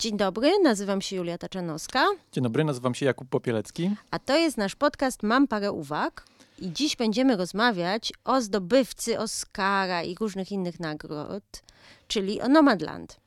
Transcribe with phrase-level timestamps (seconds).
[0.00, 3.90] Dzień dobry, nazywam się Julia Taczanowska, Dzień dobry, nazywam się Jakub Popielecki.
[4.10, 6.24] a to jest nasz podcast Mam parę uwag.
[6.58, 11.62] I dziś będziemy rozmawiać o zdobywcy Oscara i różnych innych nagród,
[12.08, 13.20] czyli o Nomadland,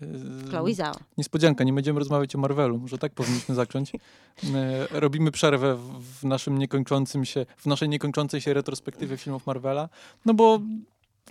[0.00, 0.94] Yy, Chloe Zhao.
[1.18, 3.92] Niespodzianka, nie będziemy rozmawiać o Marvelu, może tak powinniśmy zacząć.
[4.42, 9.88] Yy, Robimy przerwę w- w naszym niekończącym się, w naszej niekończącej się retrospektywie filmów Marvela,
[10.24, 10.60] no bo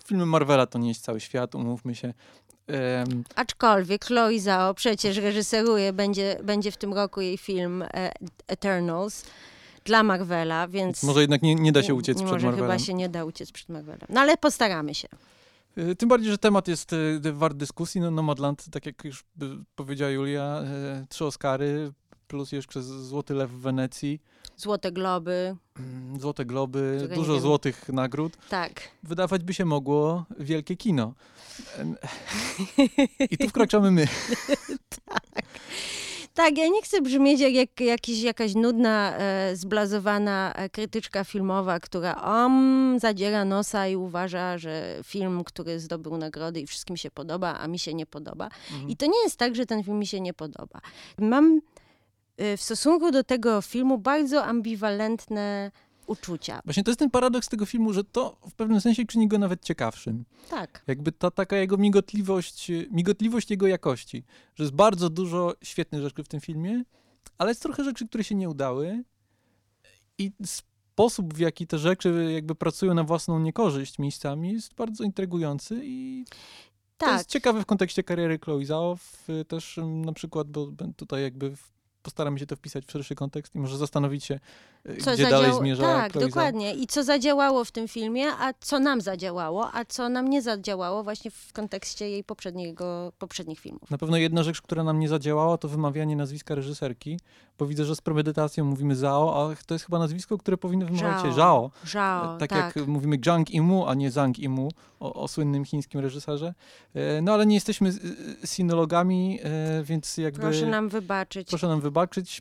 [0.05, 2.13] filmy Marvela to nie jest cały świat, umówmy się.
[2.69, 8.11] Em, Aczkolwiek Chloe Zhao przecież reżyseruje, będzie, będzie w tym roku jej film e,
[8.47, 9.25] Eternals
[9.85, 11.03] dla Marvela, więc...
[11.03, 12.69] Może jednak nie, nie da się uciec przed może Marvelem.
[12.71, 14.07] chyba się nie da uciec przed Marvelem.
[14.09, 15.07] No ale postaramy się.
[15.75, 16.91] Yy, Tym bardziej, że temat jest
[17.23, 18.01] yy, wart dyskusji.
[18.01, 19.23] No, Nomadland, tak jak już
[19.75, 20.61] powiedziała Julia,
[21.09, 21.91] trzy Oscary,
[22.27, 24.21] plus jeszcze Złoty Lew w Wenecji,
[24.59, 28.37] Złote Globy, mm, Złote Globy, nie dużo złotych nagród.
[28.49, 28.81] tak.
[29.03, 31.13] wydawać by się mogło wielkie kino.
[33.29, 34.07] I tu wkraczamy my.
[36.33, 41.79] Tak, ja nie chcę brzmieć jak, jak jakiś, jakaś nudna, e, zblazowana e, krytyczka filmowa,
[41.79, 47.59] która om, zadziera nosa i uważa, że film, który zdobył nagrody i wszystkim się podoba,
[47.59, 48.49] a mi się nie podoba.
[48.87, 50.81] I to nie jest tak, że ten film mi się nie podoba.
[51.17, 51.61] Mam
[52.57, 55.71] w stosunku do tego filmu bardzo ambiwalentne
[56.07, 56.61] uczucia.
[56.65, 59.63] Właśnie to jest ten paradoks tego filmu, że to w pewnym sensie czyni go nawet
[59.63, 60.25] ciekawszym.
[60.49, 64.23] Tak, Jakby ta taka jego migotliwość, y, migotliwość jego jakości.
[64.55, 66.83] Że jest bardzo dużo świetnych rzeczy w tym filmie,
[67.37, 69.03] ale jest trochę rzeczy, które się nie udały.
[70.17, 75.81] I sposób, w jaki te rzeczy jakby pracują na własną niekorzyść miejscami jest bardzo intrygujący
[75.83, 76.25] i
[76.97, 77.17] To tak.
[77.17, 78.97] jest ciekawe w kontekście kariery Chloe Zhao,
[79.47, 80.67] też na przykład, bo
[80.97, 84.39] tutaj jakby w, postaramy się to wpisać w szerszy kontekst i może zastanowić się,
[84.89, 86.73] y, Co gdzie dalej zmierza Tak, dokładnie.
[86.73, 91.03] I co zadziałało w tym filmie, a co nam zadziałało, a co nam nie zadziałało
[91.03, 93.91] właśnie w kontekście jej poprzedniego, poprzednich filmów.
[93.91, 97.19] Na pewno jedna rzecz, która nam nie zadziałała, to wymawianie nazwiska reżyserki,
[97.57, 101.21] bo widzę, że z premedytacją mówimy Zhao, a to jest chyba nazwisko, które powinno wymawiać
[101.21, 101.71] się Zhao.
[101.85, 102.75] Zhao, tak, tak.
[102.75, 106.53] jak mówimy Zhang Imu, a nie Zhang Imu, o, o słynnym chińskim reżyserze.
[106.93, 107.93] E, No ale nie jesteśmy
[108.45, 110.41] sinologami, e, więc jakby...
[110.41, 111.47] Proszę nam wybaczyć.
[111.49, 111.88] Proszę nam wybaczyć,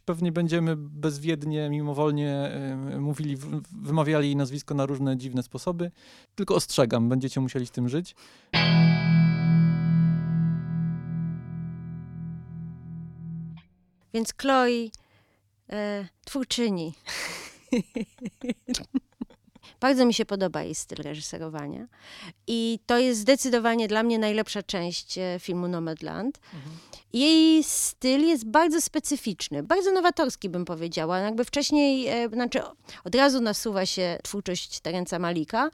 [0.05, 3.37] pewnie będziemy bezwiednie, mimowolnie e, mówili,
[3.83, 5.91] wymawiali jej nazwisko na różne dziwne sposoby.
[6.35, 8.15] Tylko ostrzegam, będziecie musieli z tym żyć.
[14.15, 14.89] Więc Chloe,
[15.71, 16.95] e, twórczyni.
[19.81, 21.87] Bardzo mi się podoba jej styl reżyserowania.
[22.47, 26.41] I to jest zdecydowanie dla mnie najlepsza część e, filmu Nomadland.
[27.13, 31.19] Jej styl jest bardzo specyficzny, bardzo nowatorski bym powiedziała.
[31.19, 32.61] Jakby wcześniej, e, znaczy
[33.05, 35.71] od razu nasuwa się twórczość Terenca Malika.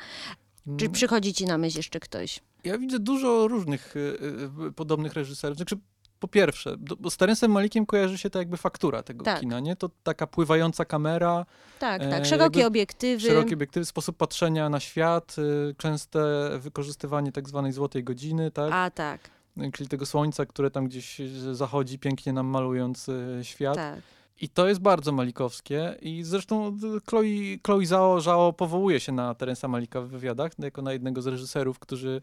[0.76, 2.40] Czy przychodzi ci na myśl jeszcze ktoś?
[2.64, 5.56] Ja widzę dużo różnych e, e, podobnych reżyserów.
[5.56, 5.76] Znaczy,
[6.24, 9.40] po pierwsze, do, bo z Terencem Malikiem kojarzy się ta jakby faktura tego Tak.
[9.40, 9.76] kina, nie?
[9.76, 11.46] To taka pływająca kamera,
[11.78, 12.26] Tak, E, tak.
[12.26, 13.20] Szerokie jakby obiektywy.
[13.20, 16.20] szeroki obiektyw, sposób patrzenia na świat, e, częste
[16.58, 18.70] wykorzystywanie tak zwanej złotej godziny, tak?
[18.72, 19.20] A tak,
[19.72, 23.74] Czyli tego słońca, które tam gdzieś e, zachodzi, pięknie nam malując e, świat.
[23.74, 23.98] tak.
[24.40, 29.34] I to jest bardzo malikowskie i zresztą y, Chloe, Chloe Zhao, Zhao powołuje się na
[29.34, 32.22] Terensa Malika w wywiadach jako na jednego z reżyserów, którzy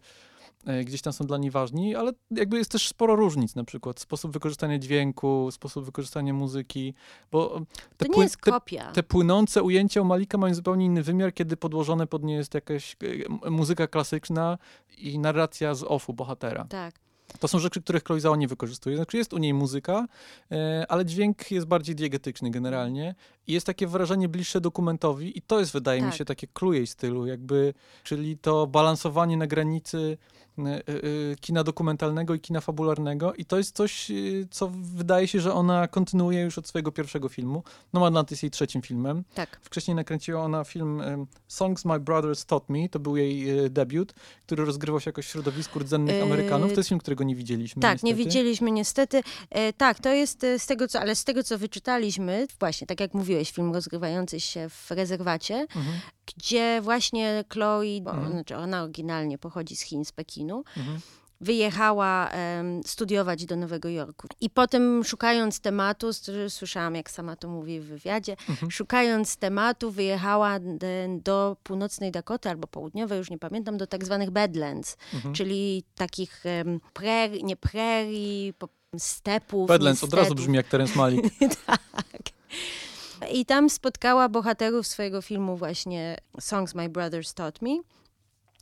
[0.84, 4.32] gdzieś tam są dla niej ważni, ale jakby jest też sporo różnic, na przykład sposób
[4.32, 6.94] wykorzystania dźwięku, sposób wykorzystania muzyki,
[7.32, 7.60] bo
[7.96, 8.92] te, jest te, kopia.
[8.92, 12.96] te płynące ujęcia u Malika mają zupełnie inny wymiar, kiedy podłożone pod nie jest jakaś
[13.44, 14.58] e, muzyka klasyczna
[14.98, 16.64] i narracja z offu bohatera.
[16.64, 16.94] Tak.
[17.40, 18.96] To są rzeczy, których Chloe Zhao nie wykorzystuje.
[18.96, 20.06] Znaczy jest u niej muzyka,
[20.50, 23.14] e, ale dźwięk jest bardziej diegetyczny generalnie
[23.46, 26.18] i jest takie wrażenie bliższe dokumentowi i to jest, wydaje mi Tak.
[26.18, 30.18] się, takie clue jej stylu, jakby, czyli to balansowanie na granicy
[30.58, 30.82] e, e, e,
[31.40, 34.12] kina dokumentalnego i kina fabularnego i to jest coś,
[34.50, 37.62] co wydaje się, że ona kontynuuje już od swojego pierwszego filmu.
[37.92, 39.24] Nomadland jest jej trzecim filmem.
[39.34, 39.60] Tak.
[39.62, 41.02] Wcześniej nakręciła ona film
[41.48, 44.14] Songs My Brothers Taught Me, to był jej debiut,
[44.46, 46.72] który rozgrywał się jakoś w środowisku rdzennych Amerykanów.
[46.72, 48.06] To jest film, którego nie widzieliśmy Tak, niestety.
[48.06, 49.22] nie widzieliśmy niestety.
[49.76, 53.50] Tak, to jest z tego, co, ale z tego, co wyczytaliśmy, właśnie, tak jak mówiłeś,
[53.50, 56.00] film rozgrywający się w rezerwacie, Mhm,
[56.36, 58.32] gdzie właśnie Chloe, Mhm.
[58.32, 61.00] znaczy ona oryginalnie pochodzi z Chin, z Pekinu, mhm.
[61.40, 64.28] wyjechała em, studiować do Nowego Jorku.
[64.40, 66.10] I potem szukając tematu,
[66.48, 68.70] słyszałam jak sama to mówi w wywiadzie, Mhm.
[68.70, 70.58] szukając tematu wyjechała
[71.18, 75.34] do północnej Dakoty albo południowej, już nie pamiętam, do tak zwanych Badlands, Mhm.
[75.34, 77.56] czyli takich em, prerii, nie
[78.58, 78.68] po-
[78.98, 79.68] stepów.
[79.68, 81.24] Badlands od razu brzmi jak Terence Malik.
[81.66, 82.22] tak.
[83.32, 87.70] I tam spotkała bohaterów swojego filmu właśnie Songs My Brothers Taught Me.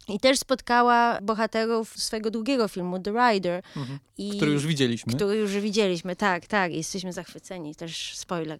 [0.08, 3.62] I też spotkała bohaterów swojego drugiego filmu, The Rider.
[3.76, 3.98] Mhm.
[4.18, 5.14] I, Który już widzieliśmy.
[5.14, 6.72] Który już widzieliśmy, tak, tak.
[6.72, 8.58] Jesteśmy zachwyceni, też spoiler.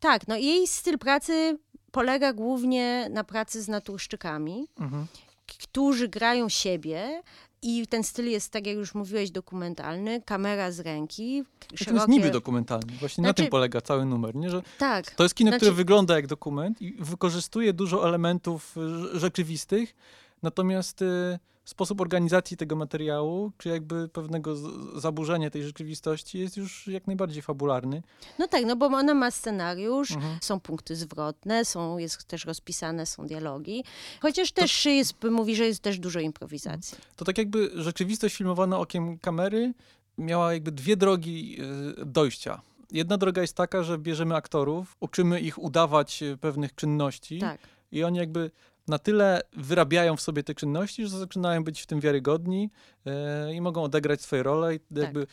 [0.00, 1.58] Tak, no i jej styl pracy
[1.92, 5.06] polega głównie na pracy z naturszczykami, Mhm.
[5.46, 7.22] którzy grają siebie
[7.66, 12.12] i ten styl jest, tak jak już mówiłeś, dokumentalny, kamera z ręki, To jest szerokie...
[12.12, 12.92] niby dokumentalny.
[13.00, 14.50] Właśnie na Znaczy- tym polega cały numer, nie?
[14.50, 18.76] Że Tak, to jest kino, Znaczy- które wygląda jak dokument i wykorzystuje dużo elementów
[19.14, 19.94] y, rzeczywistych,
[20.42, 24.56] natomiast y, sposób organizacji tego materiału, czy jakby pewnego
[25.00, 28.02] zaburzenia tej rzeczywistości jest już jak najbardziej fabularny.
[28.38, 30.38] no tak, no bo ona ma scenariusz, Mhm.
[30.42, 33.84] są punkty zwrotne, są, jest też rozpisane, są dialogi,
[34.20, 36.98] chociaż też jest, mówi, że jest też dużo improwizacji.
[37.16, 39.74] To tak jakby rzeczywistość filmowana okiem kamery
[40.18, 41.56] miała jakby dwie drogi
[42.00, 42.60] y, dojścia.
[42.92, 47.60] Jedna droga jest taka, że bierzemy aktorów, uczymy ich udawać y, pewnych czynności Tak.
[47.92, 48.50] i oni jakby
[48.88, 52.70] na tyle wyrabiają w sobie te czynności, że zaczynają być w tym wiarygodni
[53.06, 54.98] e, i mogą odegrać swoje role i Tak.
[54.98, 55.26] jakby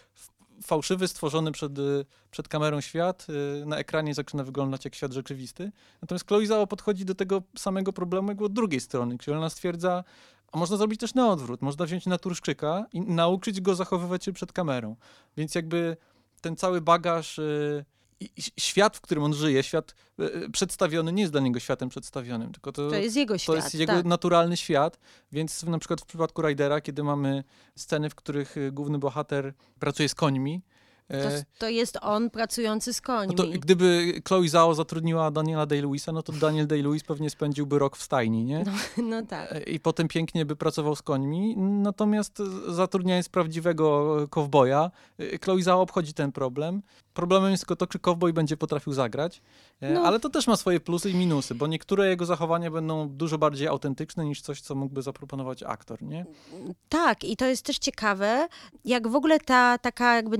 [0.64, 3.28] fałszywy, stworzony przed, y, przed kamerą świat
[3.62, 5.72] y, na ekranie zaczyna wyglądać jak świat rzeczywisty.
[6.02, 10.04] Natomiast Chloe Zhao podchodzi do tego samego problemu jakby od drugiej strony, czyli ona stwierdza,
[10.52, 11.62] a można zrobić też na odwrót.
[11.62, 14.96] Można wziąć naturszczyka i nauczyć go zachowywać się przed kamerą.
[15.38, 15.98] Więc jakby
[16.42, 18.03] ten cały bagaż, y, i
[18.60, 22.72] świat, w którym on żyje, świat y, przedstawiony nie jest dla niego światem przedstawionym, tylko
[22.72, 23.56] to, To jest jego to świat.
[23.56, 24.06] jest jego tak.
[24.06, 25.00] naturalny świat,
[25.32, 27.44] więc na przykład w przypadku Ridera, kiedy mamy
[27.76, 30.62] sceny, w których y, główny bohater pracuje z końmi,
[31.08, 33.36] To, e, to jest on pracujący z no końmi.
[33.36, 38.04] to gdyby Chloe Zhao zatrudniła Daniela Day-Lewisa, no to Daniel Day-Lewis pewnie spędziłby rok w
[38.04, 38.64] stajni, nie?
[39.04, 39.52] No tak.
[39.52, 41.58] E, I potem pięknie by pracował z końmi.
[41.58, 46.82] Natomiast zatrudniając prawdziwego kowboja, e, Chloe Zhao obchodzi ten problem.
[47.14, 49.42] Problemem jest tylko to, czy kowboj będzie potrafił zagrać.
[49.82, 50.02] No.
[50.02, 53.68] Ale to też ma swoje plusy i minusy, bo niektóre jego zachowania będą dużo bardziej
[53.68, 56.26] autentyczne niż coś, co mógłby zaproponować aktor, nie?
[56.90, 58.48] Tak, i to jest też ciekawe,
[58.86, 60.38] jak w ogóle ta taka jakby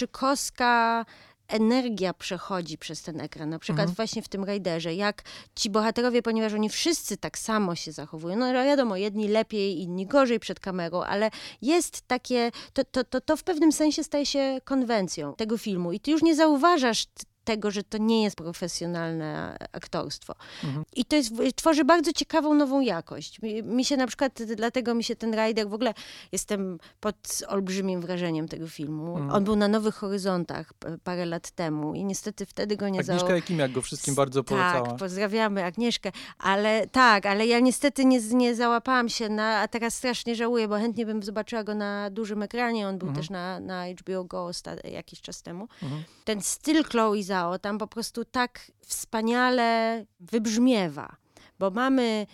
[0.00, 1.04] naturszczykowska
[1.48, 3.48] energia przechodzi przez ten ekran.
[3.50, 3.96] Na przykład Mhm.
[3.96, 5.22] właśnie w tym Raiderze, jak
[5.54, 10.40] ci bohaterowie, ponieważ oni wszyscy tak samo się zachowują, no wiadomo, jedni lepiej, inni gorzej
[10.40, 11.30] przed kamerą, ale
[11.62, 16.00] jest takie, to, to, to, to w pewnym sensie staje się konwencją tego filmu i
[16.00, 17.06] ty już nie zauważasz
[17.50, 20.34] tego, że to nie jest profesjonalne aktorstwo.
[20.64, 20.84] Mhm.
[20.96, 23.42] I to jest, tworzy bardzo ciekawą nową jakość.
[23.42, 25.94] Mi, mi się na przykład, dlatego mi się ten Rider, w ogóle
[26.32, 27.16] jestem pod
[27.48, 29.12] olbrzymim wrażeniem tego filmu.
[29.16, 29.30] Mhm.
[29.30, 30.72] On był na Nowych Horyzontach
[31.04, 33.36] parę lat temu i niestety wtedy go nie Agnieszka zauważyłam.
[33.36, 34.86] Jakimiak go wszystkim bardzo polecała.
[34.86, 39.94] Tak, pozdrawiamy Agnieszkę, ale tak, ale ja niestety nie, nie załapałam się na, a teraz
[39.94, 43.22] strasznie żałuję, bo chętnie bym zobaczyła go na dużym ekranie, on był Mhm.
[43.22, 44.50] też na, na HBO Go
[44.84, 45.68] jakiś czas temu.
[45.82, 46.02] Mhm.
[46.24, 51.16] Ten styl Chloe Zhao tam po prostu tak wspaniale wybrzmiewa,
[51.58, 52.26] bo mamy,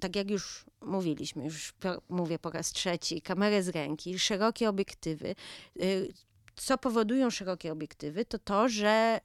[0.00, 1.74] tak jak już mówiliśmy, już
[2.08, 5.34] mówię po raz trzeci, kamerę z ręki, szerokie obiektywy.
[5.82, 6.12] Y,
[6.56, 9.20] Co powodują szerokie obiektywy, to to, że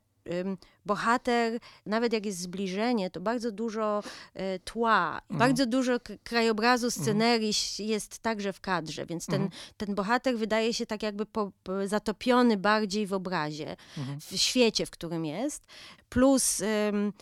[0.86, 4.04] bohater, nawet jak jest zbliżenie, to bardzo dużo
[4.34, 5.40] e, tła, Mhm.
[5.40, 9.62] bardzo dużo krajobrazu, scenerii jest także w kadrze, więc ten, Mhm.
[9.78, 11.52] ten bohater wydaje się tak jakby po,
[11.86, 14.20] zatopiony bardziej w obrazie, Mhm.
[14.20, 15.66] w świecie, w którym jest.
[16.10, 17.14] Plus ym,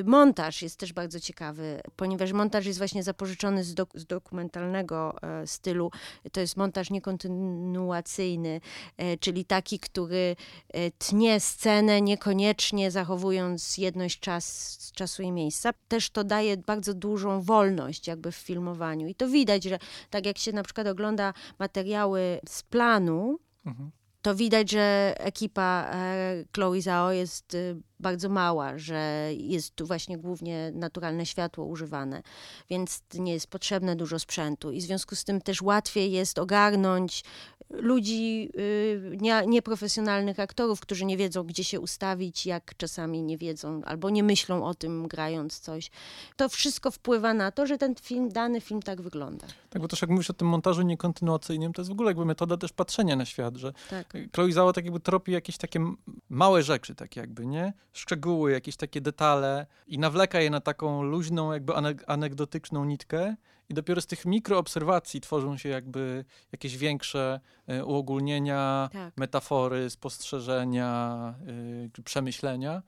[0.00, 5.16] y, montaż jest też bardzo ciekawy, ponieważ montaż jest właśnie zapożyczony z, dok- z dokumentalnego
[5.22, 5.90] e, stylu.
[6.32, 8.60] To jest montaż niekontynuacyjny,
[8.96, 10.36] e, czyli taki, który
[10.68, 15.70] e, tnie scenę, niekoniecznie zachowując jedność czas, czasu i miejsca.
[15.88, 19.06] Też to daje bardzo dużą wolność jakby w filmowaniu.
[19.08, 19.78] I to widać, że
[20.10, 23.90] tak jak się na przykład ogląda materiały z planu, Mhm.
[24.22, 30.18] to widać, że ekipa e, Chloe Zhao jest y, bardzo mała, że jest tu właśnie
[30.18, 32.22] głównie naturalne światło używane,
[32.70, 37.24] więc nie jest potrzebne dużo sprzętu i w związku z tym też łatwiej jest ogarnąć
[37.70, 43.80] ludzi, y, nie, nieprofesjonalnych aktorów, którzy nie wiedzą, gdzie się ustawić, jak czasami nie wiedzą
[43.84, 45.90] albo nie myślą o tym, grając coś.
[46.36, 49.46] To wszystko wpływa na to, że ten film, dany film tak wygląda.
[49.70, 52.56] Tak, bo też jak mówisz o tym montażu niekontynuacyjnym, to jest w ogóle jakby metoda
[52.56, 54.12] też patrzenia na świat, że Tak.
[54.34, 55.80] Chloe Zhao tak jakby tropi jakieś takie
[56.28, 57.72] małe rzeczy, tak jakby, nie?
[57.98, 63.34] Szczegóły, jakieś takie detale i nawleka je na taką luźną, jakby ane- anegdotyczną nitkę
[63.68, 69.16] i dopiero z tych mikroobserwacji tworzą się jakby jakieś większe e, uogólnienia, Tak.
[69.16, 72.82] metafory, spostrzeżenia, y, czy przemyślenia.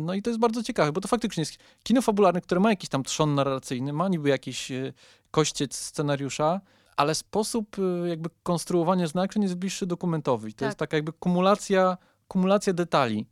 [0.00, 2.90] No i to jest bardzo ciekawe, bo to faktycznie jest kino fabularne, które ma jakiś
[2.90, 4.92] tam trzon narracyjny, ma niby jakiś y,
[5.30, 6.60] kościec scenariusza,
[6.96, 10.54] ale sposób y, jakby konstruowania znaczeń jest bliższy dokumentowi.
[10.54, 10.66] To Tak.
[10.66, 11.96] jest taka jakby kumulacja,
[12.28, 13.26] kumulacja detali,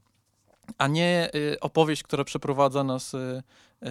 [0.79, 3.43] a nie y, opowieść, która przeprowadza nas y,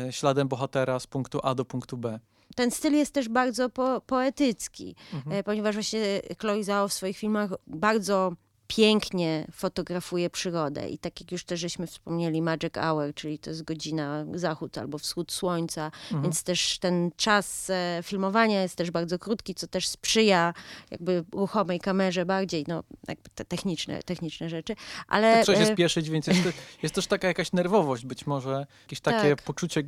[0.08, 2.20] y, śladem bohatera z punktu A do punktu B.
[2.56, 5.36] ten styl jest też bardzo po, poetycki, Mhm.
[5.38, 8.34] e, ponieważ właśnie Chloe Zhao w swoich filmach bardzo
[8.76, 13.64] pięknie fotografuje przyrodę i tak jak już też żeśmy wspomnieli Magic Hour, czyli to jest
[13.64, 16.24] godzina zachód albo wschód słońca, Mhm.
[16.24, 20.54] więc też ten czas e, filmowania jest też bardzo krótki, co też sprzyja
[20.92, 24.76] jakby ruchomej kamerze bardziej, no jakby te techniczne, techniczne rzeczy,
[25.08, 25.34] ale...
[25.34, 26.42] Tak trzeba się e, spieszyć, więc jest,
[26.84, 29.42] jest też taka jakaś nerwowość być może, jakieś takie Tak.
[29.46, 29.84] poczucie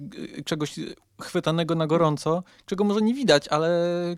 [0.46, 0.76] czegoś
[1.22, 3.70] chwytanego na gorąco, czego może nie widać, ale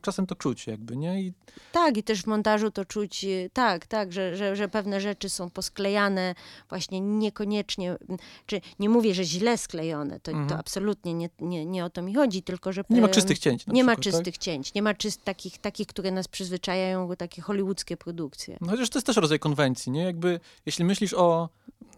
[0.01, 1.21] czasem to czuć jakby, nie?
[1.21, 1.33] I
[1.71, 5.29] Tak, i też w montażu to czuć, y, tak, tak, że, że, że pewne rzeczy
[5.29, 6.35] są posklejane
[6.69, 10.49] właśnie niekoniecznie, m, czy nie mówię, że źle sklejone, to, Mhm.
[10.49, 12.83] to absolutnie nie, nie, nie o to mi chodzi, tylko że...
[12.89, 14.23] nie ma czystych cięć Nie ma przykład, tak?
[14.23, 18.57] czystych cięć, nie ma czyst, takich, takich, które nas przyzwyczajają, takie hollywoodzkie produkcje.
[18.61, 20.03] No chociaż to jest też rodzaj konwencji, nie?
[20.03, 21.49] Jakby, jeśli myślisz o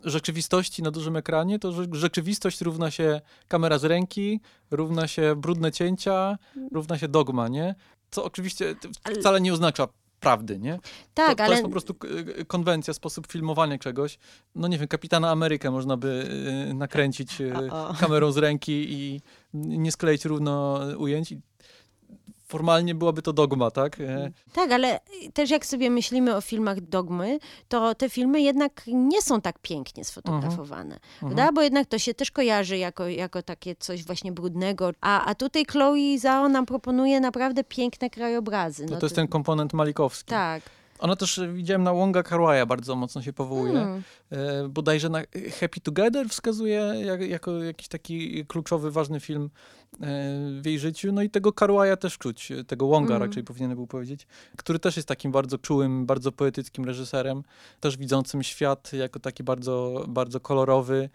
[0.03, 4.39] rzeczywistości na dużym ekranie, to rzeczywistość równa się kamera z ręki,
[4.71, 6.37] równa się brudne cięcia,
[6.71, 7.75] równa się dogma, nie?
[8.11, 8.75] Co oczywiście
[9.19, 9.87] wcale nie oznacza
[10.19, 10.79] prawdy, nie?
[11.13, 12.07] Tak, to, to ale jest po prostu k-
[12.47, 14.17] konwencja, sposób filmowania czegoś.
[14.55, 16.27] No nie wiem, Kapitana Amerykę można by
[16.69, 17.93] y, nakręcić y, O, o.
[17.93, 19.21] kamerą z ręki i
[19.53, 21.31] nie skleić równo ujęć.
[21.31, 21.41] I
[22.53, 23.99] Formalnie byłaby to dogma, tak?
[23.99, 24.99] E, Tak, ale
[25.33, 30.05] też jak sobie myślimy o filmach dogmy, to te filmy jednak nie są tak pięknie
[30.05, 31.01] sfotografowane, Mhm.
[31.19, 31.51] prawda?
[31.51, 34.91] Bo jednak to się też kojarzy jako, jako takie coś właśnie brudnego.
[35.01, 38.85] A, a tutaj Chloe Zhao nam proponuje naprawdę piękne krajobrazy.
[38.85, 40.29] To, No to jest ten komponent malikowski.
[40.29, 40.63] Tak.
[40.99, 43.81] Ona też, e, widziałem, na Wonga Kar-wai'a bardzo mocno się powołuje.
[43.81, 44.03] Mm.
[44.31, 45.19] E, bodajże na
[45.59, 49.49] Happy Together wskazuje jak, jako jakiś taki kluczowy, ważny film
[49.93, 49.97] e,
[50.61, 51.11] w jej życiu.
[51.11, 53.27] No i tego Karłaja też czuć, e, tego Wonga Mm.
[53.27, 54.27] raczej powinienem był powiedzieć,
[54.57, 57.43] który też jest takim bardzo czułym, bardzo poetyckim reżyserem,
[57.79, 61.09] też widzącym świat jako taki bardzo, bardzo kolorowy.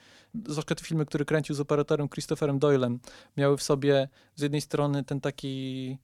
[0.49, 3.01] Zwłaszcza te filmy, które kręcił z operatorem Christopherem Doylem,
[3.37, 5.99] miały w sobie z jednej strony ten taki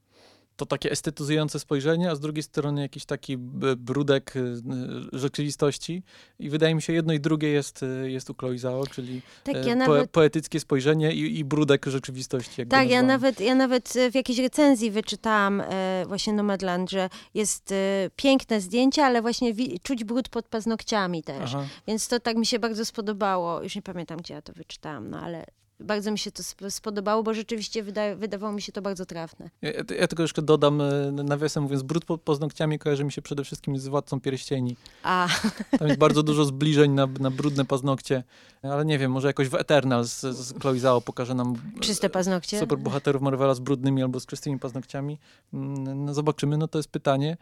[0.61, 3.37] to takie estetyzujące spojrzenie, a z drugiej strony jakiś taki
[3.76, 6.02] brudek y, y, rzeczywistości.
[6.38, 9.57] I wydaje mi się, jedno i drugie jest, y, jest u Chloe Zhao, czyli Tak,
[9.57, 10.11] e, ja nawet...
[10.11, 12.67] poetyckie spojrzenie i, i brudek rzeczywistości.
[12.67, 18.11] Tak, ja nawet, ja nawet w jakiejś recenzji wyczytałam e, właśnie Nomadland, że jest e,
[18.17, 21.55] piękne zdjęcie, ale właśnie czuć brud pod paznokciami też.
[21.55, 21.67] Aha.
[21.87, 23.62] Więc to tak mi się bardzo spodobało.
[23.62, 25.47] Już nie pamiętam, gdzie ja to wyczytałam, no ale
[25.80, 29.50] bardzo mi się to sp- spodobało, bo rzeczywiście wyda- wydawało mi się to bardzo trafne.
[29.62, 33.22] Ja, ja ja tylko jeszcze dodam, e, nawiasem mówiąc, brud pod paznokciami kojarzy mi się
[33.22, 34.76] przede wszystkim z Władcą Pierścieni.
[35.02, 35.28] A,
[35.78, 38.25] Tam jest bardzo dużo zbliżeń na, na brudne paznokcie,
[38.62, 42.10] ale nie wiem, może jakoś w Eternal z, z Chloe Zhao pokaże nam e, czyste
[42.10, 42.58] paznokcie?
[42.60, 45.18] super bohaterów Marvela z brudnymi albo z czystymi paznokciami.
[45.54, 47.37] Mm, No zobaczymy, no to jest pytanie.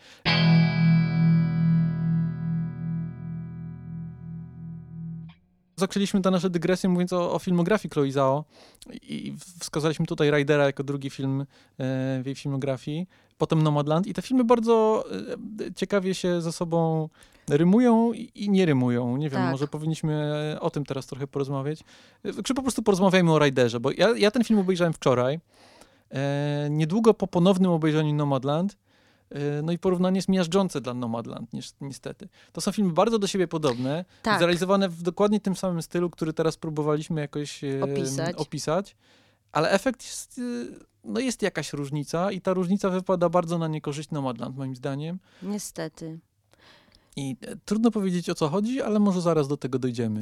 [5.79, 8.45] Zaczęliśmy te nasze dygresje mówiąc o, o filmografii Chloe Zhao
[9.03, 11.45] i wskazaliśmy tutaj Ridera jako drugi film e,
[12.23, 13.07] w jej filmografii,
[13.39, 15.05] potem Nomadland i te filmy bardzo
[15.69, 17.09] e, ciekawie się ze sobą
[17.49, 19.17] rymują i, nie rymują.
[19.17, 19.51] Nie wiem, Tak.
[19.51, 21.81] może powinniśmy o tym teraz trochę porozmawiać.
[22.25, 25.41] E, Czy po prostu porozmawiajmy o Riderze, bo ja, ja ten film obejrzałem wczoraj,
[26.11, 28.77] e, niedługo po ponownym obejrzeniu Nomadland, e,
[29.63, 32.29] no i porównanie jest miażdżące dla Nomadland, niestety.
[32.53, 34.39] To są filmy bardzo do siebie podobne, Tak.
[34.39, 38.37] zrealizowane w dokładnie tym samym stylu, który teraz próbowaliśmy jakoś e, Opisać.
[38.37, 38.97] opisać,
[39.53, 40.43] ale efekt jest, e,
[41.05, 45.19] no jest jakaś różnica i ta różnica wypada bardzo na niekorzyść Nomadland, moim zdaniem.
[45.43, 46.19] Niestety.
[47.17, 50.21] I e, trudno powiedzieć o co chodzi, ale może zaraz do tego dojdziemy.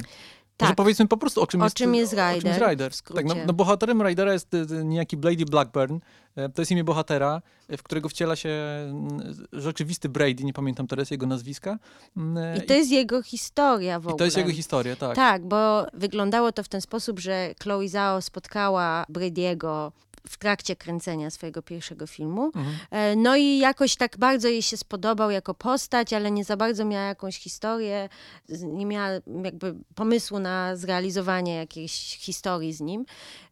[0.59, 0.77] Może Tak.
[0.77, 2.91] powiedzmy po prostu o czym O jest, czym jest O czym jest Rider, Rider.
[3.15, 5.99] Tak, no, no bohaterem Ridera jest e, e, niejaki Blady Blackburn.
[6.35, 10.87] E, To jest imię bohatera, e, w którego wciela się mm, rzeczywisty Brady, nie pamiętam
[10.87, 11.77] teraz jego nazwiska.
[12.17, 14.17] Mm, e, I to jest jego historia w i ogóle.
[14.17, 15.15] to jest jego historia, tak.
[15.15, 19.91] Tak, bo wyglądało to w ten sposób, że Chloe Zhao spotkała Brady'ego
[20.29, 22.45] w trakcie kręcenia swojego pierwszego filmu.
[22.45, 22.75] Mhm.
[22.91, 26.85] E, No i jakoś tak bardzo jej się spodobał jako postać, ale nie za bardzo
[26.85, 28.09] miała jakąś historię,
[28.63, 29.07] nie miała
[29.43, 33.05] jakby pomysłu na zrealizowanie jakiejś historii z nim.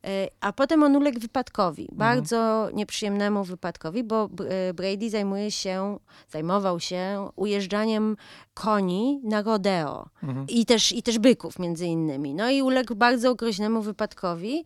[0.03, 4.29] E, A potem on uległ wypadkowi, bardzo nieprzyjemnemu wypadkowi, bo
[4.69, 5.97] e, Brady zajmuje się,
[6.29, 8.17] zajmował się ujeżdżaniem
[8.53, 10.45] koni na rodeo Mhm.
[10.49, 12.33] i też, i też byków między innymi.
[12.33, 14.63] No i uległ bardzo groźnemu wypadkowi,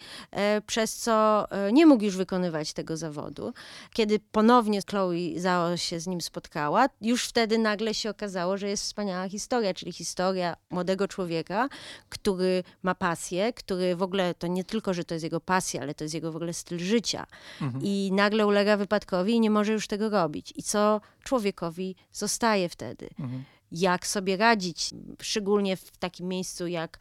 [0.65, 3.53] przez co nie mógł już wykonywać tego zawodu.
[3.93, 8.83] Kiedy ponownie Chloe Zhao się z nim spotkała, już wtedy nagle się okazało, że jest
[8.83, 11.69] wspaniała historia, czyli historia młodego człowieka,
[12.09, 15.93] który ma pasję, który w ogóle to nie tylko, że to jest jego pasja, ale
[15.93, 17.25] to jest jego w ogóle styl życia.
[17.61, 17.83] Mhm.
[17.83, 20.53] I nagle ulega wypadkowi i nie może już tego robić.
[20.55, 23.09] I co człowiekowi zostaje wtedy?
[23.19, 23.43] Mhm.
[23.71, 24.89] jak sobie radzić,
[25.21, 26.99] szczególnie w takim miejscu jak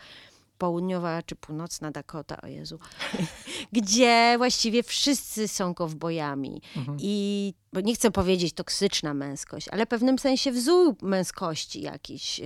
[0.59, 2.79] południowa czy północna Dakota, o Jezu,
[3.73, 6.62] gdzie właściwie wszyscy są kowbojami.
[6.77, 6.99] Mhm.
[7.00, 12.45] I, bo nie chcę powiedzieć toksyczna męskość, ale w pewnym sensie wzór męskości jakiś, e,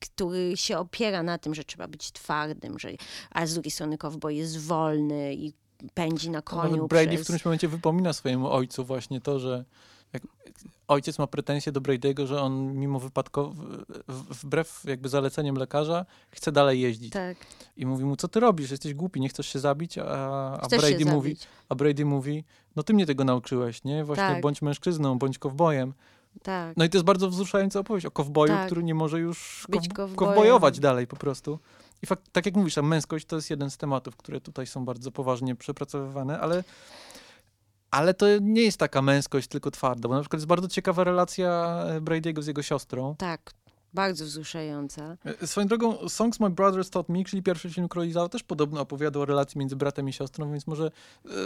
[0.00, 2.88] który się opiera na tym, że trzeba być twardym, że,
[3.30, 5.52] a z drugiej strony kowboj jest wolny i
[5.94, 7.22] pędzi na koniu Nawet Brady w przez...
[7.22, 9.64] którymś momencie wypomina swojemu ojcu właśnie to, że
[10.12, 10.22] jak
[10.88, 13.54] ojciec ma pretensje do Brady'ego, że on mimo wypadkowo,
[14.08, 17.12] w- wbrew jakby zaleceniom lekarza, chce dalej jeździć.
[17.12, 17.36] Tak,
[17.76, 18.70] I mówi mu, co ty robisz?
[18.70, 19.98] Jesteś głupi, nie chcesz się zabić?
[19.98, 20.04] A,
[20.60, 21.46] a, chcesz Brady, mówi, zabić.
[21.68, 22.44] a Brady mówi,
[22.76, 24.04] no ty mnie tego nauczyłeś, nie?
[24.04, 24.40] Właśnie Tak.
[24.40, 25.92] bądź mężczyzną, bądź kowbojem.
[26.42, 26.76] Tak.
[26.76, 28.66] No i to jest bardzo wzruszająca opowieść o kowboju, Tak.
[28.66, 30.16] który nie może już Być kow- kowbojem.
[30.34, 31.58] kowbojować dalej po prostu.
[32.02, 34.84] I fakt, tak jak mówisz, ta męskość to jest jeden z tematów, które tutaj są
[34.84, 36.64] bardzo poważnie przepracowywane, ale,
[37.92, 41.48] ale to nie jest taka męskość tylko twarda, bo na przykład jest bardzo ciekawa relacja
[41.88, 43.14] e, Brady'ego z jego siostrą.
[43.18, 43.52] Tak,
[43.94, 45.16] bardzo wzruszająca.
[45.42, 49.20] E, Swoją drogą, Songs My Brothers Taught Me, czyli pierwszy film Crowley też podobno opowiada
[49.20, 50.90] o relacji między bratem i siostrą, więc może e,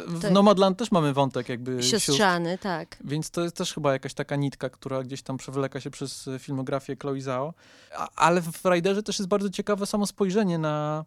[0.07, 0.31] w Tak.
[0.31, 2.07] Nomadland też mamy wątek jakby sióstr.
[2.07, 2.97] Siostrzany, tak.
[3.05, 6.97] Więc to jest też chyba jakaś taka nitka, która gdzieś tam przewleka się przez filmografię
[6.97, 7.55] Chloe Zhao.
[7.97, 11.05] A, ale w Riderze też jest bardzo ciekawe samo spojrzenie na,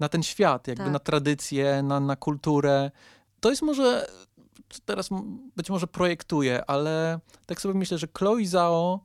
[0.00, 0.92] na ten świat, jakby Tak.
[0.92, 2.90] na tradycję, na, na kulturę.
[3.40, 4.06] To jest może,
[4.84, 5.08] teraz
[5.56, 9.00] być może projektuję, ale tak sobie myślę, że Chloe Zhao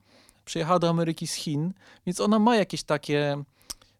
[0.46, 1.74] przyjechała do Ameryki z Chin,
[2.06, 3.44] więc ona ma jakieś takie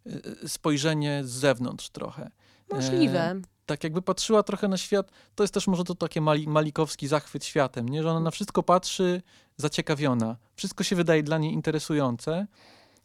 [0.06, 2.32] e, spojrzenie z zewnątrz trochę.
[2.72, 3.42] Możliwe.
[3.66, 7.46] tak jakby patrzyła trochę na świat, to jest też może to takie mali, malikowski zachwyt
[7.46, 8.04] światem, nie?
[8.04, 9.22] że ona na wszystko patrzy
[9.58, 10.36] zaciekawiona.
[10.56, 12.48] Wszystko się wydaje dla niej interesujące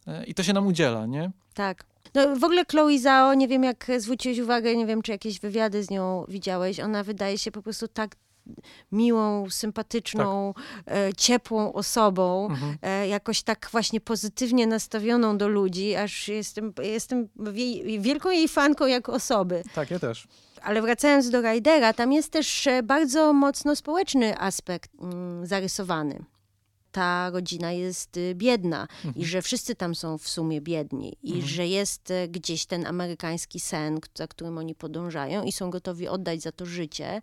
[0.07, 1.31] e, i to się nam udziela, nie?
[1.55, 1.85] Tak.
[2.15, 5.85] No, w ogóle Chloe Zhao, nie wiem jak zwróciłeś uwagę, nie wiem czy jakieś wywiady
[5.85, 8.17] z nią widziałeś, ona wydaje się po prostu tak
[8.93, 10.55] miłą, sympatyczną,
[10.87, 12.79] e, ciepłą osobą, Mhm.
[12.83, 17.29] e, jakoś tak właśnie pozytywnie nastawioną do ludzi, aż jestem, jestem
[17.99, 19.63] wielką jej fanką jako osoby.
[19.75, 20.29] Tak, ja też.
[20.63, 26.25] Ale wracając do Raidera, tam jest też e, bardzo mocno społeczny aspekt mm, zarysowany.
[26.93, 31.47] Ta rodzina jest y, biedna i że wszyscy tam są w sumie biedni i Mhm.
[31.49, 36.43] że jest e, gdzieś ten amerykański sen, za którym oni podążają i są gotowi oddać
[36.43, 37.21] za to życie,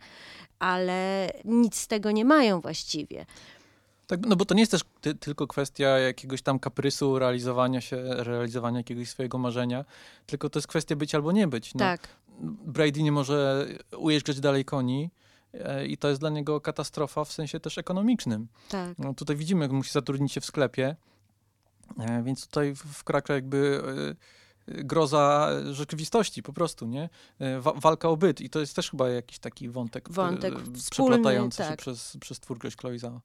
[0.60, 3.26] ale nic z tego nie mają właściwie.
[4.08, 7.98] Tak, no bo to nie jest też ty, tylko kwestia jakiegoś tam kaprysu, realizowania się,
[8.08, 9.86] realizowania jakiegoś swojego marzenia,
[10.26, 11.74] tylko to jest kwestia być albo nie być.
[11.74, 12.08] No, Tak,
[12.66, 15.10] Brady nie może ujeżdżać dalej koni
[15.88, 18.48] i to jest dla niego katastrofa w sensie też ekonomicznym.
[18.70, 19.00] tak.
[19.00, 20.96] No tutaj widzimy, jak musi zatrudnić się w sklepie,
[22.00, 23.82] e, więc tutaj wkracza jakby
[24.68, 27.10] e, e, groza rzeczywistości po prostu, nie?
[27.40, 30.54] E, Wa walka o byt i to jest też chyba jakiś taki wątek, e, Wątek
[30.54, 30.58] e,
[30.92, 31.80] przeplatający się tak.
[31.80, 33.22] przez, przez twórczość Chloe Zhao.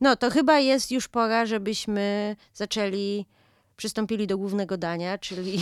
[0.00, 3.26] No to chyba jest już pora, żebyśmy zaczęli,
[3.76, 5.60] przystąpili do głównego dania, czyli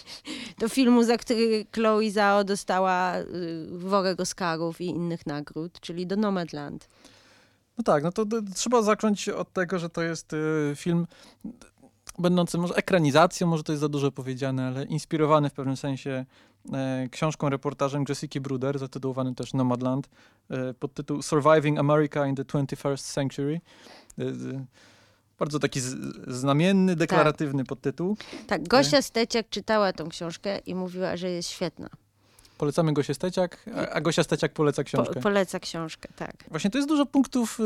[0.60, 3.24] do filmu, za który Chloe Zhao dostała y,
[3.70, 6.88] worek Oscarów i innych nagród, czyli do Nomadland.
[7.78, 11.06] No tak, no to, trzeba zacząć od tego, że to jest y, film
[12.18, 16.24] będący może ekranizacją, może to jest za dużo powiedziane, ale inspirowany w pewnym sensie
[16.72, 20.08] e, książką, reportażem Jessica Bruder, zatytułowanym też Nomadland,
[20.50, 23.60] e, pod tytuł Surviving America in the 21st Century.
[25.44, 25.80] Bardzo taki
[26.26, 28.16] znamienny, deklaratywny podtytuł.
[28.46, 31.88] Tak, Gosia Steciak czytała tą książkę i mówiła, że jest świetna.
[32.58, 35.20] Polecamy Gosię Steciak, a, Gosia Steciak poleca Po, książkę.
[35.20, 36.44] poleca książkę, tak.
[36.50, 37.62] Właśnie to jest dużo punktów y,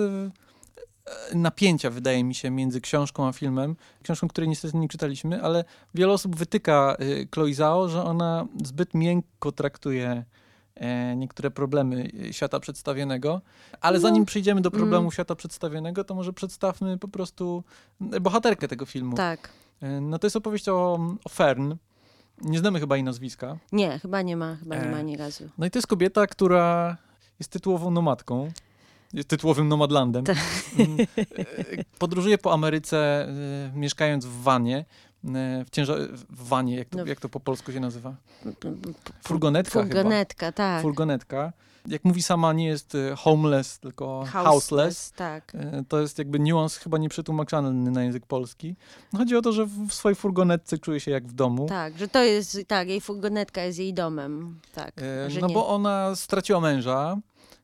[1.32, 3.76] y, napięcia, wydaje mi się, między książką a filmem.
[4.02, 5.64] Książką, której niestety nie czytaliśmy, ale
[5.94, 10.24] wiele osób wytyka y, Chloe Zhao, że ona zbyt miękko traktuje
[11.16, 13.40] niektóre problemy y, świata przedstawionego.
[13.80, 14.02] Ale No.
[14.02, 15.10] zanim przejdziemy do problemu Mm.
[15.12, 17.64] świata przedstawionego, to może przedstawmy po prostu
[18.14, 19.16] y, bohaterkę tego filmu.
[19.16, 19.50] Tak.
[20.00, 21.74] No to jest opowieść o, o Fern.
[22.42, 23.56] Nie znamy chyba jej nazwiska.
[23.72, 25.44] Nie, chyba nie ma, chyba nie ma E, ani razu.
[25.58, 26.96] No i to jest kobieta, która
[27.38, 28.50] jest tytułową nomadką.
[29.12, 30.24] Jest tytułowym nomadlandem.
[30.24, 30.36] Tak.
[30.78, 34.84] Mm, e, Podróżuje po Ameryce, e, mieszkając w vanie.
[35.24, 37.04] E, W, ciężar- w vanie, jak to, No.
[37.06, 38.14] jak to po polsku się nazywa?
[39.22, 40.76] Furgonetka, Furgonetka, tak.
[40.76, 40.82] chyba.
[40.82, 41.52] Furgonetka.
[41.86, 45.12] Jak mówi sama, nie jest e, homeless, tylko houseless.
[45.12, 45.54] Tak.
[45.54, 48.76] E, To jest jakby niuans chyba nieprzetłumaczalny na język polski.
[49.16, 51.66] Chodzi o to, że w swojej furgonetce czuje się jak w domu.
[51.68, 54.92] Tak, że to jest, tak, jej furgonetka jest jej domem, tak.
[55.02, 57.16] E, No nie- bo ona straciła męża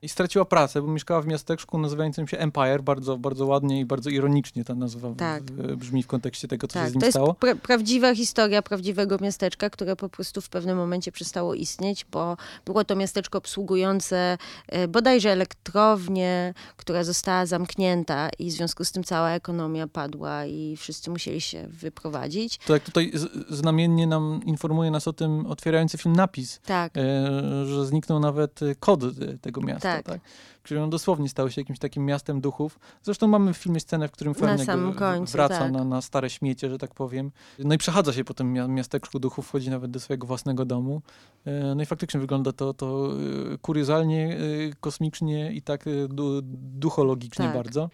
[0.05, 4.09] i straciła pracę, bo mieszkała w miasteczku nazywającym się Empire, bardzo, bardzo ładnie i bardzo
[4.09, 5.43] ironicznie ta nazwa Tak.
[5.77, 7.33] brzmi w kontekście tego, co Tak, się z nim to jest stało.
[7.39, 12.83] pra- prawdziwa historia prawdziwego miasteczka, które po prostu w pewnym momencie przestało istnieć, bo było
[12.83, 14.37] to miasteczko obsługujące
[14.67, 20.77] e, bodajże elektrownię, która została zamknięta i w związku z tym cała ekonomia padła i
[20.77, 22.57] wszyscy musieli się wyprowadzić.
[22.57, 23.11] To jak tutaj
[23.49, 28.99] znamiennie nam informuje nas o tym otwierający film napis, Tak, e, że zniknął nawet kod
[29.41, 29.94] tego miasta, tak.
[30.03, 30.21] Tak.
[30.63, 32.79] Który on dosłownie stał się jakimś takim miastem duchów.
[33.03, 35.71] Zresztą mamy w filmie scenę, w którym Fern końcu, wraca tak.
[35.71, 37.31] na, na stare śmiecie, że tak powiem.
[37.59, 41.01] No i przechadza się po tym mia- miasteczku duchów, wchodzi nawet do swojego własnego domu.
[41.45, 43.09] E, No i faktycznie wygląda to, to
[43.53, 44.37] e, kuriozalnie, e,
[44.79, 46.41] kosmicznie i tak du,
[46.75, 47.53] duchologicznie Tak.
[47.53, 47.89] bardzo.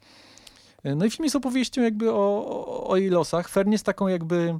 [0.95, 3.49] No i film jest opowieścią jakby o, o, o jej losach.
[3.49, 4.59] Fern jest taką jakby...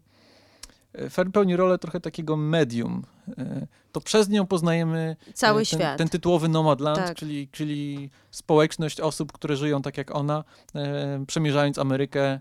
[1.10, 3.04] Fern pełni rolę trochę takiego medium.
[3.38, 5.98] E, To przez nią poznajemy cały e, ten, świat.
[5.98, 7.18] ten tytułowy Nomadland, Tak.
[7.18, 10.44] czyli, czyli społeczność osób, które żyją tak jak ona,
[10.76, 12.40] e, przemierzając Amerykę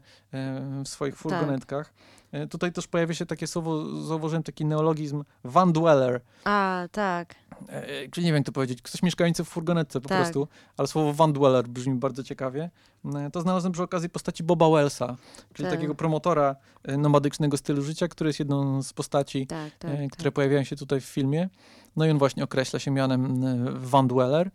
[0.85, 1.23] w swoich Tak.
[1.23, 1.93] furgonetkach.
[1.97, 2.20] E,
[2.51, 7.35] tutaj też pojawia się takie słowo, zauważyłem taki neologizm, van dweller, A, tak.
[7.69, 10.19] e, czyli nie wiem jak to powiedzieć, ktoś mieszkający w furgonetce po Tak.
[10.19, 12.71] prostu, ale słowo van dweller brzmi bardzo ciekawie.
[13.15, 15.17] E, to znalazłem przy okazji postaci Boba Wellsa,
[15.53, 15.77] czyli Tak.
[15.77, 20.11] takiego promotora e, nomadycznego stylu życia, który jest jedną z postaci Tak, tak, e, tak.
[20.13, 21.49] które pojawiają się tutaj w filmie.
[21.97, 24.51] No i on właśnie określa się mianem e, Van Dweller.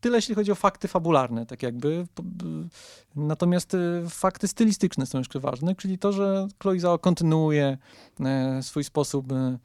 [0.00, 2.06] Tyle jeśli chodzi o fakty fabularne, tak jakby.
[3.16, 7.78] Natomiast e, fakty stylistyczne są jeszcze ważne, czyli to, że Chloe Zhao kontynuuje
[8.20, 9.58] e, swój sposób e,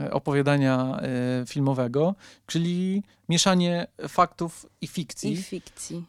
[0.00, 2.14] e, opowiadania e, filmowego,
[2.46, 5.32] czyli mieszanie faktów i fikcji.
[5.32, 6.04] I fikcji.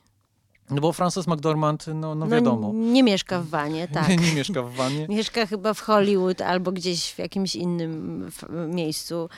[0.70, 4.10] No bo Frances McDormand, no, no wiadomo, nie mieszka w wanie, tak.
[4.10, 5.08] nie, nie mieszka w wannie.
[5.18, 8.30] Mieszka chyba w Hollywood albo gdzieś w jakimś innym
[8.68, 9.30] miejscu.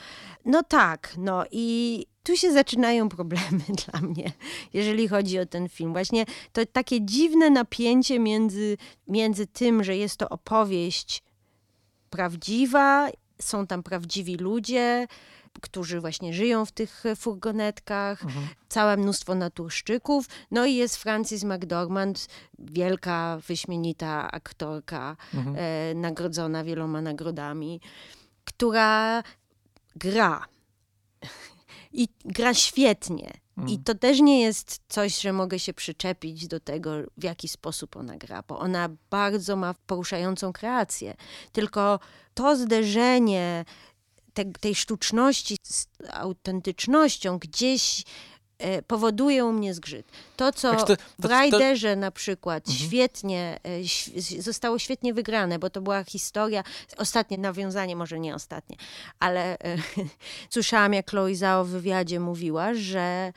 [0.46, 3.60] No tak, no i tu się zaczynają problemy
[3.92, 4.32] dla mnie,
[4.74, 5.92] jeżeli chodzi o ten film.
[5.92, 11.24] Właśnie to takie dziwne napięcie między, między tym, że jest to opowieść
[12.10, 13.10] prawdziwa,
[13.42, 15.08] są tam prawdziwi ludzie,
[15.62, 18.48] którzy właśnie żyją w tych furgonetkach, Mhm.
[18.70, 20.26] całe mnóstwo naturszczyków.
[20.52, 22.28] No i jest Frances McDormand,
[22.60, 25.56] wielka, wyśmienita aktorka, Mhm.
[25.60, 27.82] e, nagrodzona wieloma nagrodami,
[28.46, 29.24] która
[29.96, 30.46] gra.
[31.93, 33.32] I gra świetnie.
[33.58, 33.84] I Mhm.
[33.84, 38.17] to też nie jest coś, że mogę się przyczepić do tego, w jaki sposób ona
[38.17, 41.15] gra, bo ona bardzo ma poruszającą kreację.
[41.51, 41.99] Tylko
[42.34, 43.65] to zderzenie
[44.34, 48.03] te, tej sztuczności z autentycznością gdzieś
[48.88, 50.06] powoduje u mnie zgrzyt.
[50.38, 52.88] To, co Znaczy to- w to- to- na przykład Mhm.
[52.88, 53.60] świetnie,
[54.38, 56.63] e, zostało świetnie wygrane, bo to była historia,
[56.97, 58.76] ostatnie nawiązanie, może nie ostatnie,
[59.19, 59.78] ale e,
[60.54, 63.34] słyszałam, jak Chloe Zhao w wywiadzie mówiła, że e,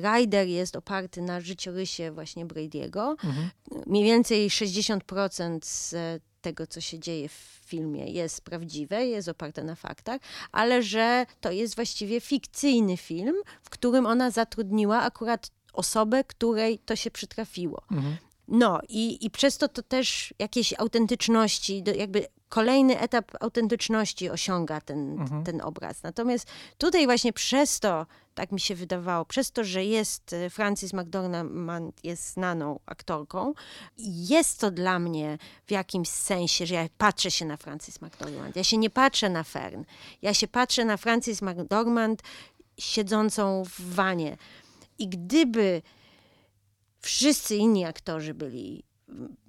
[0.00, 3.10] Rider jest oparty na życiorysie właśnie Brady'ego.
[3.10, 3.50] Mhm.
[3.86, 9.64] Mniej więcej 60% z e, tego, co się dzieje w filmie, jest prawdziwe, jest oparte
[9.64, 10.20] na faktach,
[10.52, 16.96] ale że to jest właściwie fikcyjny film, w którym ona zatrudniła akurat osobę, której to
[16.96, 17.82] się przytrafiło.
[17.90, 18.16] Mhm.
[18.48, 25.20] No i, i przez to to też jakieś autentyczności, jakby kolejny etap autentyczności osiąga ten,
[25.20, 25.44] Mhm.
[25.44, 26.02] ten obraz.
[26.02, 26.46] Natomiast
[26.78, 32.04] tutaj właśnie przez to, tak mi się wydawało, przez to, że jest e, Frances McDormand
[32.04, 33.52] jest znaną aktorką,
[33.98, 38.56] jest to dla mnie w jakimś sensie, że ja patrzę się na Frances McDormand.
[38.56, 39.84] Ja się nie patrzę na Fern.
[40.22, 42.22] Ja się patrzę na Frances McDormand
[42.78, 44.36] siedzącą w wanie.
[44.98, 45.82] I gdyby
[47.00, 48.84] wszyscy inni aktorzy byli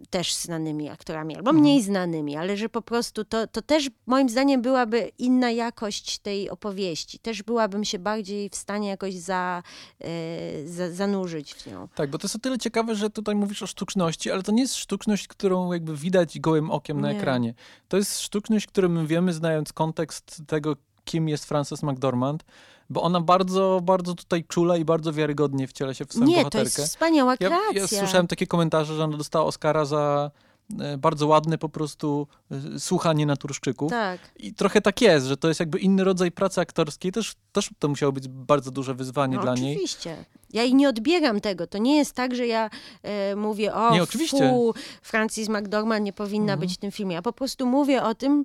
[0.09, 4.61] też znanymi aktorami, albo mniej znanymi, ale że po prostu to, to też moim zdaniem
[4.61, 7.19] byłaby inna jakość tej opowieści.
[7.19, 9.63] Też byłabym się bardziej w stanie jakoś za,
[10.01, 11.87] e, za, zanurzyć w nią.
[11.95, 14.61] Tak, bo to jest o tyle ciekawe, że tutaj mówisz o sztuczności, ale to nie
[14.61, 17.17] jest sztuczność, którą jakby widać gołym okiem na Nie.
[17.19, 17.53] ekranie.
[17.87, 22.43] To jest sztuczność, którą my wiemy, znając kontekst tego, kim jest Frances McDormand,
[22.91, 26.39] bo ona bardzo, bardzo tutaj czula i bardzo wiarygodnie wciela się w swoją Nie, to
[26.39, 26.81] bohaterkę.
[26.81, 27.81] jest wspaniała ja, kreacja.
[27.81, 30.31] ja słyszałem takie komentarze, że ona dostała Oscara za
[30.79, 33.89] e, bardzo ładne po prostu e, słuchanie naturszczyków.
[33.89, 34.19] Tak.
[34.39, 37.11] I trochę tak jest, że to jest jakby inny rodzaj pracy aktorskiej.
[37.11, 39.73] Też, też to musiało być bardzo duże wyzwanie No, dla niej.
[39.75, 40.25] oczywiście.
[40.53, 41.67] Ja i nie odbieram tego.
[41.67, 42.69] To nie jest tak, że ja
[43.03, 44.49] e, mówię, o, Nie, oczywiście.
[44.49, 46.59] fu, Francis McDormand nie powinna Mhm.
[46.59, 47.15] być w tym filmie.
[47.15, 48.43] Ja po prostu mówię o tym,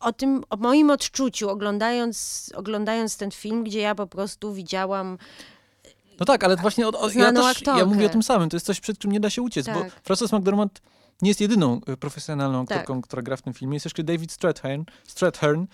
[0.00, 5.18] o tym, o moim odczuciu, oglądając, oglądając ten film, gdzie ja po prostu widziałam
[6.20, 8.48] No tak, ale właśnie o, o, ja też ja mówię o tym samym.
[8.50, 10.00] To jest coś, przed czym nie da się uciec, bo Tak.
[10.02, 10.80] Frances McDormand
[11.22, 12.78] nie jest jedyną y, profesjonalną Tak.
[12.78, 13.76] aktorką, która gra w tym filmie.
[13.76, 15.64] Jest jeszcze David Strathairn, Strathairn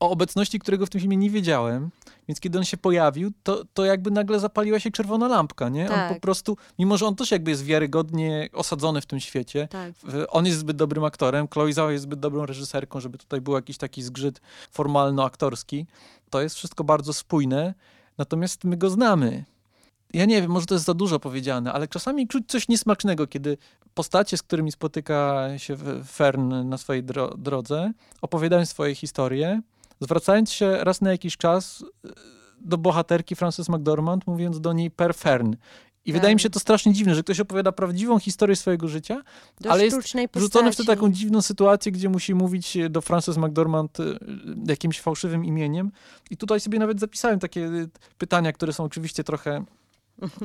[0.00, 1.90] o obecności którego w tym filmie nie wiedziałem,
[2.28, 5.86] więc kiedy on się pojawił, to, to jakby nagle zapaliła się czerwona lampka, nie?
[5.88, 6.08] Tak.
[6.08, 9.92] On po prostu, mimo że on też jakby jest wiarygodnie osadzony w tym świecie, Tak.
[10.28, 13.78] on jest zbyt dobrym aktorem, Chloe Zhao jest zbyt dobrą reżyserką, żeby tutaj był jakiś
[13.78, 15.86] taki zgrzyt formalno-aktorski.
[16.30, 17.74] To jest wszystko bardzo spójne,
[18.18, 19.44] natomiast my go znamy.
[20.14, 23.58] Ja nie wiem, może to jest za dużo powiedziane, ale czasami czuć coś niesmacznego, kiedy
[23.94, 29.60] postacie, z którymi spotyka się Fern na swojej dro- drodze, opowiadają swoje historie,
[30.00, 32.08] zwracając się raz na jakiś czas e,
[32.60, 35.56] do bohaterki Frances McDormand, mówiąc do niej per Fern.
[36.06, 39.22] I wydaje mi się to strasznie dziwne, że ktoś opowiada prawdziwą historię swojego życia,
[39.60, 39.98] Do ale jest
[40.34, 44.18] wrzucony w tę taką dziwną sytuację, gdzie musi mówić do Frances McDormand y,
[44.66, 45.92] jakimś fałszywym imieniem.
[46.30, 49.64] I tutaj sobie nawet zapisałem takie y, pytania, które są oczywiście trochę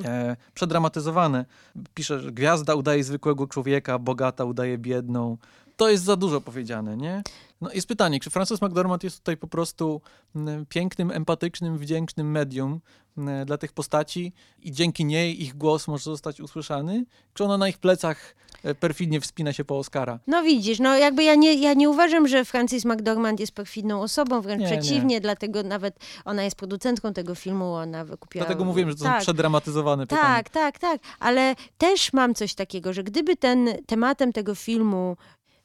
[0.06, 1.46] e, przedramatyzowane.
[1.94, 5.38] Pisze, że gwiazda udaje zwykłego człowieka, bogata udaje biedną.
[5.82, 7.24] To jest za dużo powiedziane, nie?
[7.62, 10.02] No jest pytanie, czy Frances McDormand jest tutaj po prostu
[10.70, 12.82] pięknym, empatycznym, wdzięcznym medium
[13.46, 17.06] dla tych postaci i dzięki niej ich głos może zostać usłyszany?
[17.34, 20.20] Czy ona na ich plecach e, perfidnie wspina się po Oscara?
[20.28, 24.41] No widzisz, no jakby ja nie, ja nie uważam, że Francis McDormand jest perfidną osobą,
[24.41, 24.78] wręcz Nie, nie.
[24.78, 28.46] przeciwnie, dlatego nawet ona jest producentką tego filmu, ona wykupiła...
[28.46, 30.22] Dlatego mówiłem, że to tak, są przedramatyzowane pytania.
[30.22, 35.17] Tak, tak, tak, ale też mam coś takiego, że gdyby ten tematem tego filmu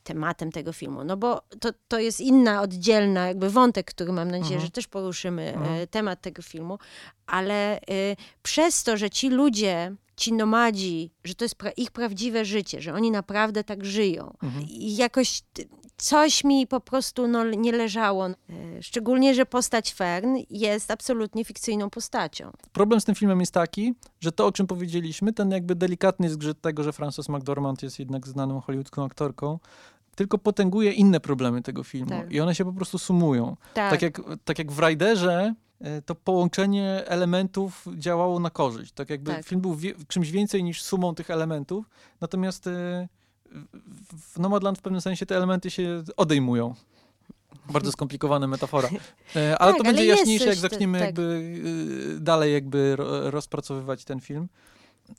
[0.07, 4.55] tematem tego filmu, no bo to, to jest inna, oddzielna jakby wątek, który mam nadzieję,
[4.55, 4.61] Mhm.
[4.61, 5.75] że też poruszymy, Mhm.
[5.75, 6.79] e, temat tego filmu,
[7.27, 12.45] ale y, przez to, że ci ludzie, ci nomadzi, że to jest pra- ich prawdziwe
[12.45, 14.65] życie, że oni naprawdę tak żyją Mhm.
[14.69, 15.43] i jakoś
[15.97, 18.27] coś mi po prostu no, nie leżało.
[18.27, 18.35] E,
[18.83, 22.51] Szczególnie, że postać Fern jest absolutnie fikcyjną postacią.
[22.73, 26.61] Problem z tym filmem jest taki, że to, o czym powiedzieliśmy, ten jakby delikatny zgrzyt
[26.61, 29.59] tego, że Frances McDormand jest jednak znaną hollywoodzką aktorką,
[30.17, 32.11] tylko potęguje inne problemy tego filmu.
[32.11, 32.33] Tak.
[32.33, 33.57] I one się po prostu sumują.
[33.75, 38.93] Tak, Tak, jak, tak jak w Riderze, e, to połączenie elementów działało na korzyść.
[38.93, 39.47] Tak jakby Tak.
[39.47, 41.87] film był wie, czymś więcej niż sumą tych elementów,
[42.21, 43.09] natomiast e,
[44.17, 46.75] w- Nomadland w pewnym sensie te elementy się odejmują.
[47.73, 48.89] Bardzo skomplikowana metafora.
[49.37, 51.07] E, Ale Tak, to ale będzie jest jaśniejsze, jak zaczniemy tak.
[51.07, 51.55] jakby
[52.21, 54.49] dalej jakby ro- rozpracowywać ten film.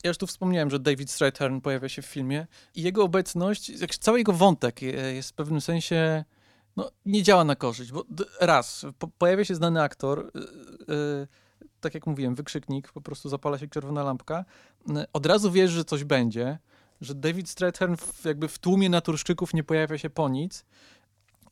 [0.04, 4.18] Ja już tu wspomniałem, że David Strathairn pojawia się w filmie i jego obecność, cały
[4.18, 6.24] jego wątek e, jest w pewnym sensie,
[6.76, 8.06] no, nie działa na korzyść, bo
[8.42, 11.28] raz, po, pojawia się znany aktor, y, y,
[11.82, 14.46] tak jak mówiłem, wykrzyknik, po prostu zapala się czerwona lampka,
[14.90, 16.60] y, od razu wiesz, że coś będzie,
[17.02, 20.66] że David Strathairn w, jakby w tłumie naturszczyków nie pojawia się po nic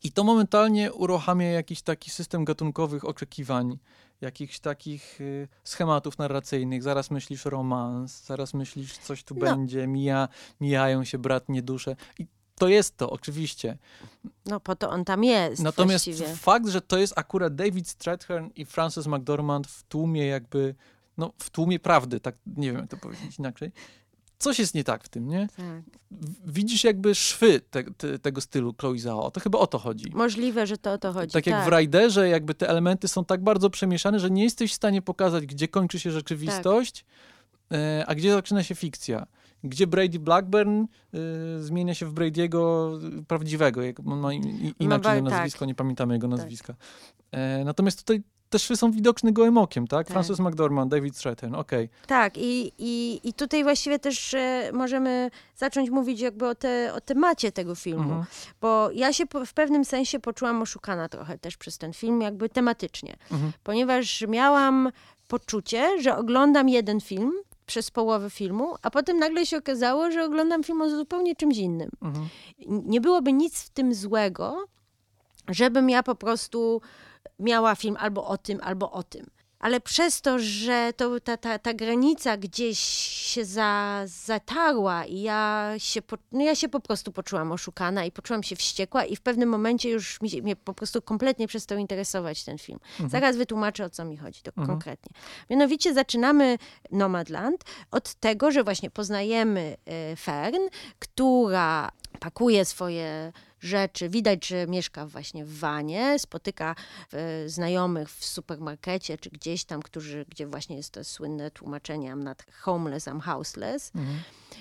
[0.02, 3.78] i to momentalnie uruchamia jakiś taki system gatunkowych oczekiwań,
[4.20, 6.82] jakichś takich y, schematów narracyjnych.
[6.82, 9.40] Zaraz myślisz romans, zaraz myślisz coś tu No.
[9.40, 10.28] będzie, mija,
[10.60, 11.96] mijają się bratnie dusze.
[12.18, 12.26] I
[12.58, 13.78] to jest to, oczywiście.
[14.46, 16.34] no po to on tam jest Natomiast właściwie.
[16.36, 20.74] fakt, że to jest akurat David Strathairn i Frances McDormand w tłumie jakby,
[21.18, 23.72] no w tłumie prawdy, tak nie wiem jak to powiedzieć inaczej.
[24.38, 25.48] Coś jest nie tak w tym, nie?
[25.56, 25.82] Tak.
[26.46, 29.30] Widzisz jakby szwy te, te, tego stylu Chloe Zhao.
[29.30, 30.10] To chyba o to chodzi.
[30.14, 31.32] Możliwe, że to o to chodzi.
[31.32, 34.74] Tak jak w Riderze, jakby te elementy są tak bardzo przemieszane, że nie jesteś w
[34.74, 37.04] stanie pokazać, gdzie kończy się rzeczywistość,
[37.72, 39.26] e, a gdzie zaczyna się fikcja.
[39.64, 40.86] Gdzie Brady Blackburn e,
[41.60, 42.90] zmienia się w Brady'ego
[43.28, 45.38] prawdziwego, jak on ma i- i- inaczej wa- na tak.
[45.38, 46.74] nazwisko, nie pamiętamy jego nazwiska.
[47.32, 50.06] E, natomiast tutaj te szwy są widoczne gołym okiem, tak?
[50.06, 50.12] Tak.
[50.12, 51.88] Frances McDormand, David Strathairn, okej.
[52.06, 57.00] Tak, i, i, i tutaj właściwie też e, możemy zacząć mówić jakby o, te, o
[57.00, 58.02] temacie tego filmu.
[58.02, 58.24] Mhm.
[58.60, 62.48] Bo ja się po, w pewnym sensie poczułam oszukana trochę też przez ten film, jakby
[62.48, 63.16] tematycznie.
[63.32, 63.52] Mhm.
[63.62, 64.92] Ponieważ miałam
[65.28, 67.32] poczucie, że oglądam jeden film
[67.66, 71.90] przez połowę filmu, a potem nagle się okazało, że oglądam film o zupełnie czymś innym.
[72.02, 72.28] Mhm.
[72.66, 74.66] nie byłoby nic w tym złego,
[75.48, 76.80] żebym ja po prostu
[77.38, 79.26] miała film albo o tym, albo o tym.
[79.58, 82.78] Ale przez to, że to, ta, ta, ta granica gdzieś
[83.34, 88.12] się za, zatarła i ja się, po, no ja się po prostu poczułam oszukana i
[88.12, 91.78] poczułam się wściekła i w pewnym momencie już mi, się- mnie po prostu kompletnie przestał
[91.78, 92.78] interesować ten film.
[93.08, 94.66] Zaraz wytłumaczę, o co mi chodzi to Mhm.
[94.68, 95.12] konkretnie.
[95.50, 96.58] Mianowicie zaczynamy
[96.92, 100.60] Nomadland od tego, że właśnie poznajemy e, Fern,
[100.98, 103.32] która pakuje swoje
[103.66, 104.08] rzeczy.
[104.08, 106.74] Widać, że mieszka właśnie w wanie, spotyka
[107.12, 112.22] e, znajomych w supermarkecie czy gdzieś tam, którzy, gdzie właśnie jest to słynne tłumaczenie I'm
[112.22, 113.92] not homeless, I'm houseless.
[113.94, 114.18] Mhm.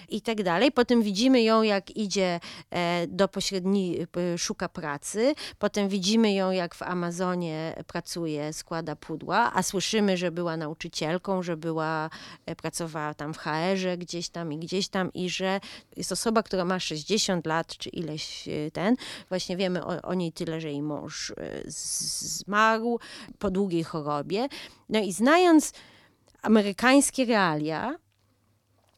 [0.10, 0.72] i tak dalej.
[0.72, 2.40] Potem widzimy ją, jak idzie
[2.70, 3.98] e, do pośredni,
[4.34, 5.36] e, szuka pracy.
[5.60, 11.58] Potem widzimy ją, jak w Amazonie pracuje, składa pudła, a słyszymy, że była nauczycielką, że
[11.58, 12.10] była,
[12.58, 15.60] pracowała tam w HR-ze gdzieś tam i gdzieś tam i że
[15.98, 18.95] jest osoba, która ma 60 lat, czy ileś ten.
[19.30, 21.34] Właśnie wiemy o, o niej tyle, że jej mąż
[21.68, 23.00] zmarł
[23.40, 24.48] po długiej chorobie.
[24.90, 25.74] No i znając
[26.42, 27.96] amerykańskie realia,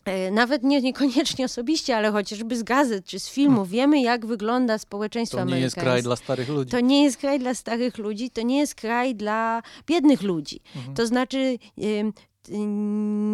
[0.08, 3.72] E, nawet nie, niekoniecznie osobiście, ale chociażby z gazet czy z filmów, hmm.
[3.72, 5.82] wiemy, jak wygląda społeczeństwo amerykańskie.
[5.82, 6.72] To nie jest kraj dla starych ludzi.
[6.72, 10.60] To nie jest kraj dla starych ludzi, to nie jest kraj dla biednych ludzi.
[10.76, 10.96] Mhm.
[10.96, 11.58] To znaczy,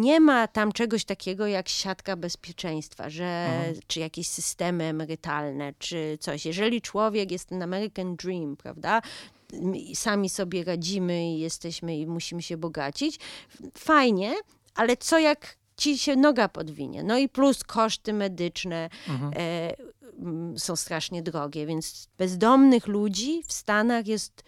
[0.00, 3.74] nie ma tam czegoś takiego jak siatka bezpieczeństwa, że, mhm.
[3.86, 6.46] czy jakieś systemy emerytalne, czy coś.
[6.46, 9.02] Jeżeli człowiek jest ten American Dream, prawda,
[9.94, 13.18] sami sobie radzimy i jesteśmy i musimy się bogacić,
[13.78, 14.34] fajnie,
[14.74, 17.02] ale co jak ci się noga podwinie.
[17.02, 19.32] No i plus koszty medyczne mhm.
[19.36, 24.42] e, są strasznie drogie, więc bezdomnych ludzi w Stanach jest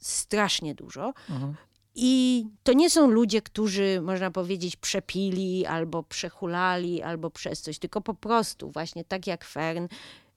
[0.00, 1.12] strasznie dużo.
[1.30, 1.54] Mhm.
[1.94, 8.00] I to nie są ludzie, którzy, można powiedzieć, przepili albo przehulali, albo przez coś, tylko
[8.00, 9.88] po prostu, właśnie tak jak Fern,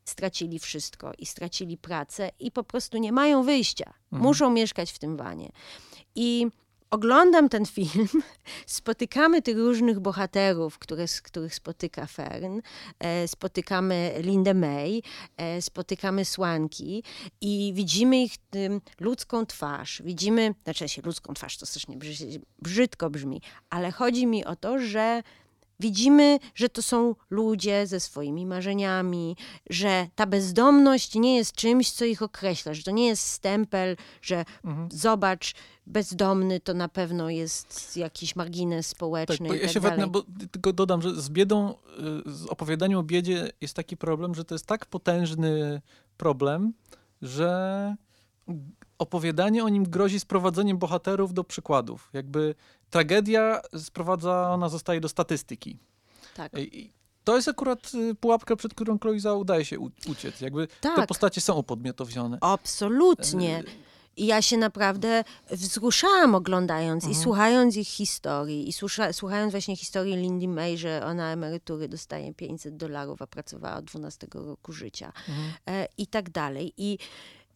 [0.06, 3.86] stracili wszystko i stracili pracę i po prostu nie mają wyjścia.
[3.86, 4.22] Mhm.
[4.24, 5.52] Muszą mieszkać w tym wanie.
[6.16, 6.48] I
[6.96, 8.08] oglądam ten film,
[8.66, 12.62] spotykamy tych różnych bohaterów, które, których spotyka Fern,
[13.00, 15.02] e, spotykamy Lindę May,
[15.38, 17.04] e, spotykamy Słanki
[17.42, 18.36] i widzimy ich
[19.00, 20.02] ludzką twarz.
[20.06, 21.98] Widzimy, znaczy się ludzką twarz, to strasznie
[22.62, 25.24] brzydko brzmi, ale chodzi mi o to, że
[25.80, 29.38] Widzimy, że to są ludzie ze swoimi marzeniami,
[29.70, 34.46] że ta bezdomność nie jest czymś, co ich określa, że to nie jest stempel, że
[34.66, 34.90] mhm.
[34.92, 35.54] zobacz,
[35.88, 39.50] bezdomny to na pewno jest jakiś margines społeczny.
[39.50, 41.74] Tak, ja tak się wetnę, bo tylko dodam, że z biedą,
[42.28, 45.82] y, z opowiadaniem o biedzie jest taki problem, że to jest tak potężny
[46.18, 46.74] problem,
[47.22, 47.96] że
[48.98, 52.10] opowiadanie o nim grozi sprowadzeniem bohaterów do przykładów.
[52.14, 52.56] Jakby
[52.90, 55.78] tragedia sprowadzona zostaje do statystyki.
[56.36, 56.52] Tak.
[56.58, 60.42] I to jest akurat y, pułapka, przed którą Kloiza udaje się uciec.
[60.42, 60.96] Jakby tak.
[60.96, 62.38] te postacie są upodmiotowione.
[62.42, 63.60] Absolutnie.
[63.60, 63.66] Y,
[64.18, 67.12] I ja się naprawdę wzruszałam oglądając mhm.
[67.12, 68.70] i słuchając ich historii.
[68.70, 73.76] I słucha, słuchając właśnie historii Lindy May, że ona emerytury dostaje 500 dolarów, a pracowała
[73.76, 75.14] od 12 roku życia.
[75.30, 75.54] Mhm.
[75.68, 76.74] E, I tak dalej.
[76.78, 76.98] I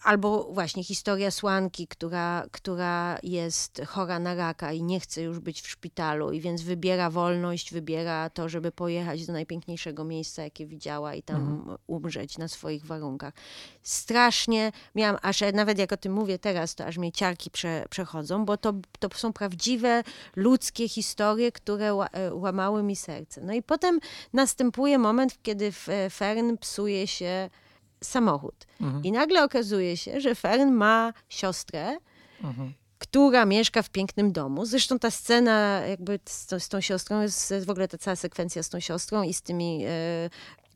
[0.03, 5.61] Albo właśnie historia Słanki, która, która jest chora na raka i nie chce już być
[5.61, 11.15] w szpitalu, i więc wybiera wolność, wybiera to, żeby pojechać do najpiękniejszego miejsca, jakie widziała
[11.15, 11.77] i tam mhm.
[11.87, 13.33] umrzeć na swoich warunkach.
[13.83, 18.45] Strasznie miałam, aż nawet jak o tym mówię teraz, to aż mnie ciarki prze, przechodzą,
[18.45, 20.03] bo to, to są prawdziwe
[20.35, 23.41] ludzkie historie, które e, łamały mi serce.
[23.41, 23.99] No i potem
[24.33, 25.71] następuje moment, kiedy
[26.09, 27.49] Fern psuje się
[28.03, 28.65] samochód.
[28.81, 29.03] Mhm.
[29.03, 31.97] I nagle okazuje się, że Fern ma siostrę,
[32.43, 32.73] mhm.
[32.99, 34.65] która mieszka w pięknym domu.
[34.65, 38.69] Zresztą ta scena jakby z, z, tą siostrą, jest w ogóle ta cała sekwencja z
[38.69, 40.29] tą siostrą i z tymi e,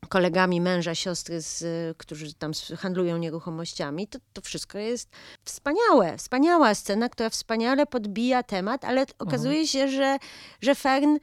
[0.08, 1.64] kolegami męża, siostry, z,
[1.96, 5.10] którzy tam handlują nieruchomościami, to, to wszystko jest
[5.44, 6.16] wspaniałe.
[6.16, 9.66] Wspaniała scena, która wspaniale podbija temat, ale okazuje mhm.
[9.66, 10.18] się, że,
[10.60, 11.18] że Fern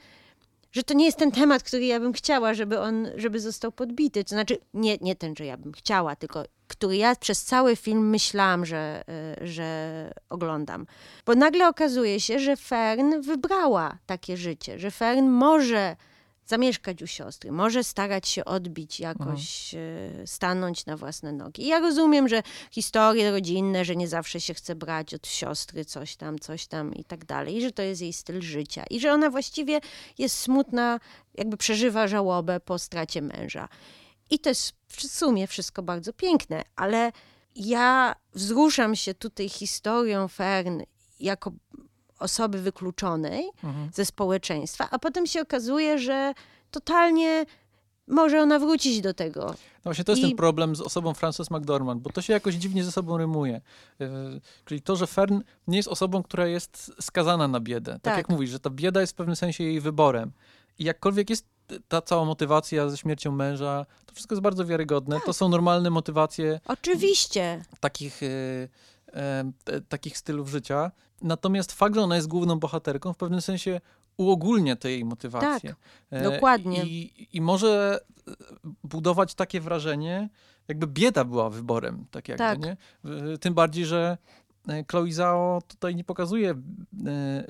[0.71, 4.23] że to nie jest ten temat, który ja bym chciała, żeby on, żeby został podbity.
[4.23, 8.09] To znaczy, nie, nie ten, że ja bym chciała, tylko który ja przez cały film
[8.09, 10.85] myślałam, że, e, że oglądam.
[11.25, 15.95] Bo nagle okazuje się, że Fern wybrała takie życie, że Fern może
[16.51, 20.27] zamieszkać u siostry, może starać się odbić jakoś, mhm.
[20.27, 21.63] stanąć na własne nogi.
[21.63, 26.15] I ja rozumiem, że historie rodzinne, że nie zawsze się chce brać od siostry coś
[26.15, 29.13] tam, coś tam i tak dalej, i że to jest jej styl życia i że
[29.13, 29.81] ona właściwie
[30.17, 30.99] jest smutna,
[31.35, 33.67] jakby przeżywa żałobę po stracie męża.
[34.29, 37.11] I to jest w sumie wszystko bardzo piękne, ale
[37.55, 40.81] ja wzruszam się tutaj historią Fern
[41.19, 41.51] jako
[42.21, 43.89] osoby wykluczonej mhm.
[43.93, 46.33] ze społeczeństwa, a potem się okazuje, że
[46.71, 47.45] totalnie
[48.07, 49.45] może ona wrócić do tego.
[49.45, 50.27] No właśnie to jest I...
[50.27, 53.61] ten problem z osobą Frances McDormand, bo to się jakoś dziwnie ze sobą rymuje.
[53.99, 54.07] Yy,
[54.65, 57.91] czyli to, że Fern nie jest osobą, która jest skazana na biedę.
[57.91, 60.31] Tak, tak jak mówisz, że ta bieda jest w pewnym sensie jej wyborem.
[60.79, 61.45] I jakkolwiek jest
[61.87, 65.15] ta cała motywacja ze śmiercią męża, to wszystko jest bardzo wiarygodne.
[65.15, 65.25] Tak.
[65.25, 66.59] To są normalne motywacje.
[66.67, 67.63] Oczywiście.
[67.79, 68.21] Takich,
[69.13, 70.91] yy, takich stylów życia.
[71.21, 73.81] Natomiast fakt, że ona jest główną bohaterką, w pewnym sensie
[74.17, 75.69] uogólnia te jej motywacje.
[75.69, 75.77] Tak,
[76.09, 76.83] e, dokładnie.
[76.83, 78.31] I, I może e,
[78.83, 80.29] budować takie wrażenie,
[80.67, 82.59] jakby bieda była wyborem, tak jakby, tak.
[82.59, 82.77] nie?
[83.37, 84.17] Tym bardziej, że
[84.67, 86.55] e, Chloe Zhao tutaj nie pokazuje e,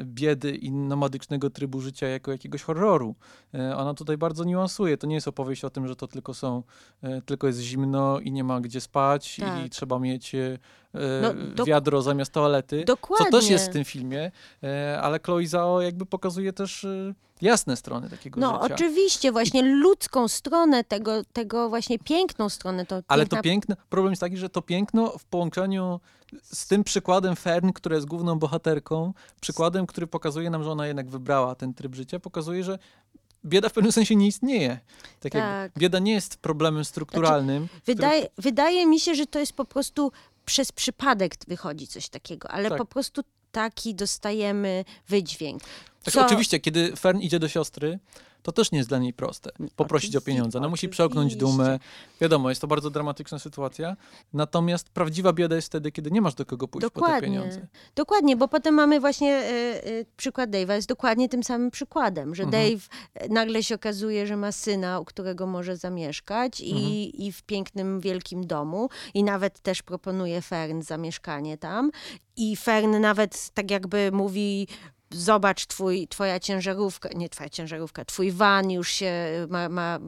[0.03, 3.15] biedy i nomadycznego trybu życia jako jakiegoś horroru.
[3.53, 4.97] E, ona tutaj bardzo niuansuje.
[4.97, 6.63] To nie jest opowieść o tym, że to tylko są,
[7.25, 9.65] tylko jest zimno i nie ma gdzie spać tak.
[9.65, 10.35] i trzeba mieć
[11.57, 12.83] no, wiadro zamiast toalety.
[12.85, 13.25] Dokładnie.
[13.25, 14.31] Co też jest w tym filmie,
[15.01, 16.87] ale Chloe Zhao jakby pokazuje też
[17.41, 18.67] jasne strony takiego no, życia.
[18.67, 22.85] No oczywiście, właśnie ludzką stronę tego, tego właśnie piękną stronę.
[22.85, 23.37] To Ale piękna...
[23.37, 25.99] to piękno, problem jest taki, że to piękno w połączeniu
[26.43, 31.09] z tym przykładem Fern, która jest główną bohaterką, przykładem, który pokazuje nam, że ona jednak
[31.09, 32.79] wybrała ten tryb życia, pokazuje, że
[33.45, 34.79] bieda w pewnym sensie nie istnieje.
[35.19, 35.71] Tak, tak.
[35.77, 37.67] bieda nie jest problemem strukturalnym.
[37.67, 38.43] Znaczy, wydaje, który...
[38.43, 40.11] wydaje mi się, że to jest po prostu
[40.45, 42.77] przez przypadek wychodzi coś takiego, ale tak.
[42.77, 43.21] po prostu
[43.51, 45.63] taki dostajemy wydźwięk.
[46.03, 46.25] Tak, Co...
[46.25, 47.99] oczywiście, kiedy Fern idzie do siostry,
[48.41, 49.49] to też nie jest dla niej proste.
[49.75, 50.59] Poprosić o pieniądze.
[50.59, 51.79] Ona musi przełknąć dumę.
[52.21, 53.97] Wiadomo, jest to bardzo dramatyczna sytuacja.
[54.33, 57.15] Natomiast prawdziwa bieda jest wtedy, kiedy nie masz do kogo pójść dokładnie.
[57.15, 57.67] po te pieniądze.
[57.95, 59.43] Dokładnie, bo potem mamy właśnie
[59.85, 62.63] y, y, przykład Dave'a, jest dokładnie tym samym przykładem, że mhm.
[62.63, 62.87] Dave
[63.29, 66.79] nagle się okazuje, że ma syna, u którego może zamieszkać mhm.
[66.81, 71.91] i, i w pięknym, wielkim domu i nawet też proponuje Fern zamieszkanie tam.
[72.35, 74.67] I Fern nawet tak jakby mówi,
[75.13, 79.13] zobacz, twój, twoja ciężarówka, nie twoja ciężarówka, twój van już się
[79.49, 79.99] ma, ma,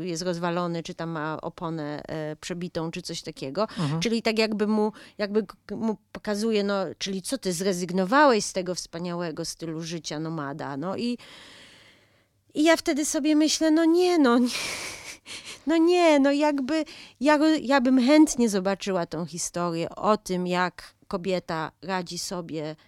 [0.00, 3.62] jest rozwalony, czy tam ma oponę e, przebitą, czy coś takiego.
[3.62, 4.00] Mhm.
[4.00, 9.44] Czyli tak jakby mu, jakby mu pokazuje, no, czyli co ty zrezygnowałeś z tego wspaniałego
[9.44, 11.18] stylu życia nomada, no i
[12.54, 14.48] i ja wtedy sobie myślę, no nie, no nie.
[15.66, 16.84] No nie, no jakby
[17.20, 22.85] ja, ja bym chętnie zobaczyła tą historię o tym, jak kobieta radzi sobie Y,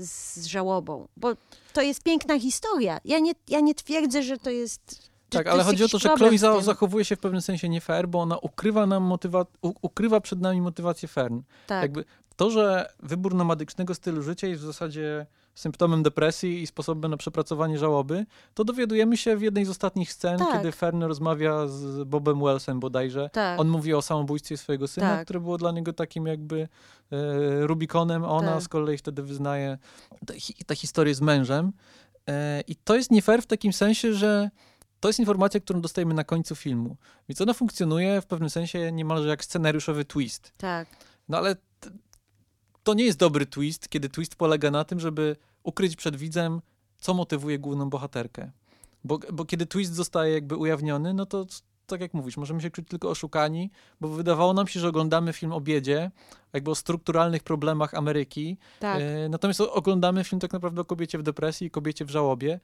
[0.00, 1.32] z żałobą, bo
[1.72, 3.00] to jest piękna historia.
[3.04, 6.62] Ja nie, ja nie twierdzę, że to jest tak, ale chodzi o to, że Chloe
[6.62, 9.46] zachowuje się w pewnym sensie nie fair, bo ona ukrywa nam motywa-
[9.82, 11.40] ukrywa przed nami motywację Fern.
[11.66, 11.82] Tak.
[11.82, 12.04] Jakby
[12.36, 17.78] to, że wybór nomadycznego stylu życia jest w zasadzie symptomem depresji i sposobem na przepracowanie
[17.78, 20.52] żałoby, to dowiadujemy się w jednej z ostatnich scen, tak.
[20.52, 23.30] kiedy Fern rozmawia z Bobem Wellsem bodajże.
[23.32, 23.60] Tak.
[23.60, 25.24] On mówi o samobójstwie swojego syna, tak.
[25.24, 26.68] które było dla niego takim jakby
[27.12, 28.24] e, Rubikonem.
[28.24, 28.62] Ona tak.
[28.62, 29.78] z kolei wtedy wyznaje
[30.66, 31.72] tę historię z mężem.
[32.28, 34.50] E, I to jest nie fair w takim sensie, że
[35.00, 36.96] to jest informacja, którą dostajemy na końcu filmu.
[37.28, 40.52] Więc ona funkcjonuje w pewnym sensie niemalże jak scenariuszowy twist.
[40.56, 40.88] Tak.
[41.28, 41.56] No ale
[42.82, 46.60] to nie jest dobry twist, kiedy twist polega na tym, żeby ukryć przed widzem,
[46.98, 48.50] co motywuje główną bohaterkę.
[49.04, 51.46] Bo, bo kiedy twist zostaje jakby ujawniony, no to
[51.86, 53.70] tak jak mówisz, możemy się czuć tylko oszukani,
[54.00, 56.10] bo wydawało nam się, że oglądamy film o biedzie,
[56.52, 58.56] jakby o strukturalnych problemach Ameryki.
[58.80, 59.00] Tak.
[59.00, 62.60] E, natomiast oglądamy film tak naprawdę o kobiecie w depresji i kobiecie w żałobie.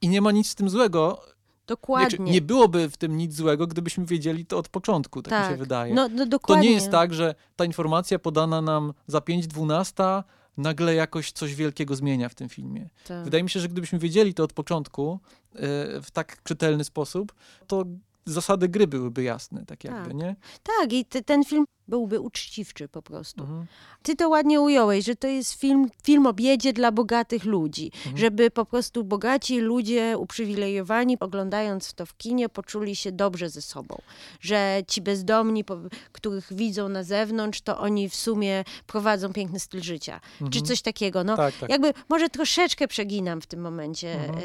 [0.00, 1.22] I nie ma nic z tym złego,
[1.66, 2.24] Dokładnie.
[2.24, 5.40] Nie, nie, byłoby w tym nic złego, gdybyśmy wiedzieli to od początku, tak, tak.
[5.40, 5.58] mi się tak.
[5.58, 5.94] wydaje.
[5.94, 6.62] No, no, dokładnie.
[6.62, 10.22] To nie jest tak, że ta informacja podana nam za 5.12
[10.56, 12.88] nagle jakoś coś wielkiego zmienia w tym filmie.
[13.06, 13.24] Tak.
[13.24, 15.20] Wydaje mi się, że gdybyśmy wiedzieli to od początku
[15.54, 15.60] yy,
[16.02, 17.34] w tak czytelny sposób,
[17.66, 17.84] to
[18.24, 20.14] zasady gry byłyby jasne, tak jakby, tak.
[20.14, 20.36] nie?
[20.62, 23.42] Tak, i ten film byłby uczciwczy po prostu.
[23.42, 23.66] Mhm.
[24.02, 28.16] Ty to ładnie ująłeś, że to jest film, film o biedzie dla bogatych ludzi, mhm.
[28.18, 33.98] żeby po prostu bogaci ludzie uprzywilejowani, oglądając to w kinie, poczuli się dobrze ze sobą.
[34.40, 35.64] Że ci bezdomni,
[36.12, 40.20] których widzą na zewnątrz, to oni w sumie prowadzą piękny styl życia.
[40.32, 40.50] Mhm.
[40.50, 41.24] Czy coś takiego.
[41.24, 41.70] No, tak, tak.
[41.70, 44.38] jakby może troszeczkę przeginam w tym momencie, mhm.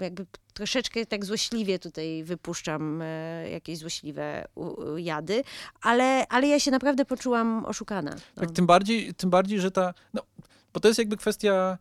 [0.00, 4.48] e, jakby troszeczkę tak złośliwie tutaj wypuszczam e, jakieś złośliwe
[4.96, 5.44] jady,
[5.82, 8.10] ale, ale ja się naprawdę poczułam oszukana.
[8.10, 8.40] No.
[8.40, 10.22] Tak, tym bardziej, tym bardziej, że ta, no,
[10.74, 11.78] bo to jest jakby kwestia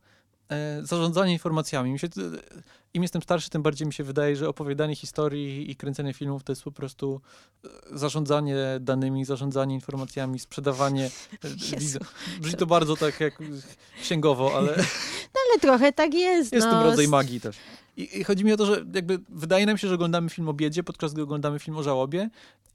[0.49, 1.91] e, zarządzania informacjami.
[1.91, 2.07] Mi się,
[2.93, 6.51] Im jestem starszy, tym bardziej mi się wydaje, że opowiadanie historii i kręcenie filmów to
[6.51, 7.21] jest po prostu
[7.65, 11.05] e, zarządzanie danymi, zarządzanie informacjami, sprzedawanie.
[11.43, 13.39] E, brzmi to bardzo tak jak
[14.01, 14.77] księgowo, ale...
[15.35, 16.53] No ale trochę tak jest.
[16.53, 16.73] Jest no.
[16.73, 17.57] tym rodzaj magii też.
[17.97, 20.53] I, I, chodzi mi o to, że jakby wydaje nam się, że oglądamy film o
[20.53, 22.29] biedzie, podczas gdy oglądamy film o żałobie.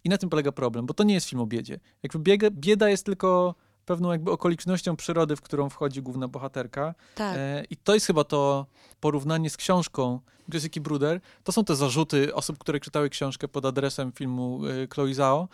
[0.04, 1.80] I na tym polega problem, bo to nie jest film o biedzie.
[2.02, 3.54] Jakby biega, bieda jest tylko
[3.88, 6.94] pewną jakby okolicznością przyrody, w którą wchodzi główna bohaterka.
[7.14, 7.36] Tak.
[7.36, 8.66] E, I to jest chyba to
[9.00, 10.20] porównanie z książką
[10.54, 11.20] Jessica Bruder.
[11.44, 15.48] To są te zarzuty osób, które czytały książkę pod adresem filmu e, Chloe Zhao,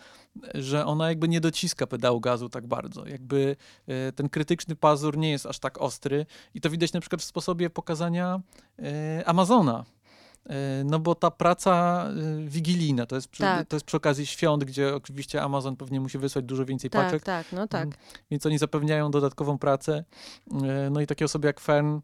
[0.53, 3.07] że ona jakby nie dociska pedału gazu tak bardzo.
[3.07, 3.55] Jakby
[3.87, 7.25] e, ten krytyczny pazur nie jest aż tak ostry i to widać na przykład w
[7.25, 8.41] sposobie pokazania
[8.79, 9.85] e, Amazona
[10.85, 13.67] no bo ta praca e, wigilijna, to jest, przy, tak.
[13.67, 17.23] to jest przy okazji świąt, gdzie oczywiście Amazon pewnie musi wysłać dużo więcej tak, paczek.
[17.23, 17.83] Tak, no tak.
[17.83, 17.97] Mm,
[18.31, 20.03] więc oni zapewniają dodatkową pracę.
[20.63, 21.99] E, no i takie osoby jak Fern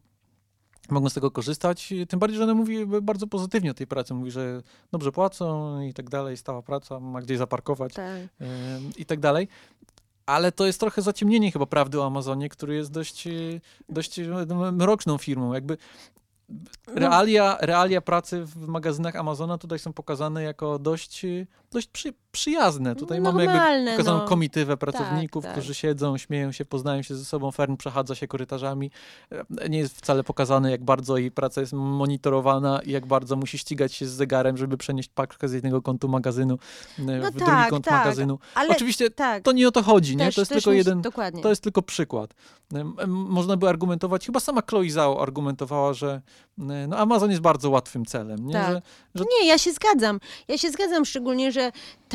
[0.90, 1.94] mogą z tego korzystać.
[2.08, 4.14] Tym bardziej, że ona mówi bardzo pozytywnie o tej pracy.
[4.14, 4.62] Mówi, że
[4.92, 8.20] dobrze płacą i tak dalej, stała praca, ma gdzieś zaparkować tak.
[8.96, 9.48] i tak dalej.
[10.26, 13.28] ale to jest trochę zaciemnienie chyba prawdy o Amazonie, który jest dość,
[13.88, 14.20] dość
[14.72, 15.54] mroczną firmą.
[15.54, 15.76] Jakby.
[16.86, 21.26] Realia, realia pracy w magazynach Amazona tutaj są pokazane jako dość,
[21.70, 22.96] dość przy, przyjazne.
[22.96, 24.24] Tutaj mamy jakby Normalne, pokazaną no.
[24.24, 25.52] komitywę pracowników, tak.
[25.52, 27.50] którzy siedzą, śmieją się, poznają się ze sobą.
[27.50, 28.90] Fern przechadza się korytarzami.
[29.60, 33.58] E, Nie jest wcale pokazane, jak bardzo jej praca jest monitorowana i jak bardzo musi
[33.58, 36.58] ścigać się z zegarem, żeby przenieść paczkę z jednego kątu magazynu
[36.98, 38.38] e, No w drugi tak, kąt tak, magazynu.
[38.54, 40.24] Ale Oczywiście tak, to nie o to chodzi, nie?
[40.24, 41.42] też, To jest tylko jeden, Dokładnie.
[41.42, 42.34] to jest tylko przykład.
[42.74, 46.20] Em, Można by argumentować, chyba sama Chloe Zhao argumentowała, że
[46.58, 48.52] e, no, Amazon jest bardzo łatwym celem, nie?
[48.52, 48.66] Tak.
[48.70, 48.82] Że,
[49.14, 50.20] że Nie, ja się zgadzam.
[50.48, 51.72] Ja się zgadzam szczególnie, że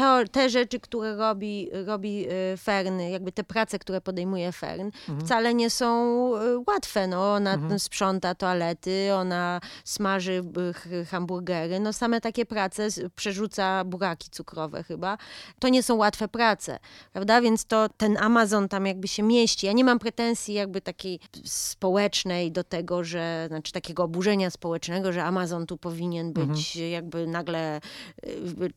[0.07, 5.25] to, te rzeczy, które robi, robi y, Fern, jakby te prace, które podejmuje Fern, Mhm.
[5.25, 5.87] wcale nie są
[6.35, 7.07] y, łatwe.
[7.07, 7.79] No, ona Mhm.
[7.79, 10.43] sprząta toalety, ona smaży
[10.91, 11.79] y, hamburgery.
[11.79, 15.17] No, same takie prace, przerzuca buraki cukrowe chyba.
[15.59, 16.79] To nie są łatwe prace,
[17.13, 17.41] prawda?
[17.41, 19.65] Więc to ten Amazon tam jakby się mieści.
[19.65, 25.23] Ja nie mam pretensji jakby takiej społecznej do tego, że, znaczy takiego oburzenia społecznego, że
[25.23, 27.81] Amazon tu powinien być jakby nagle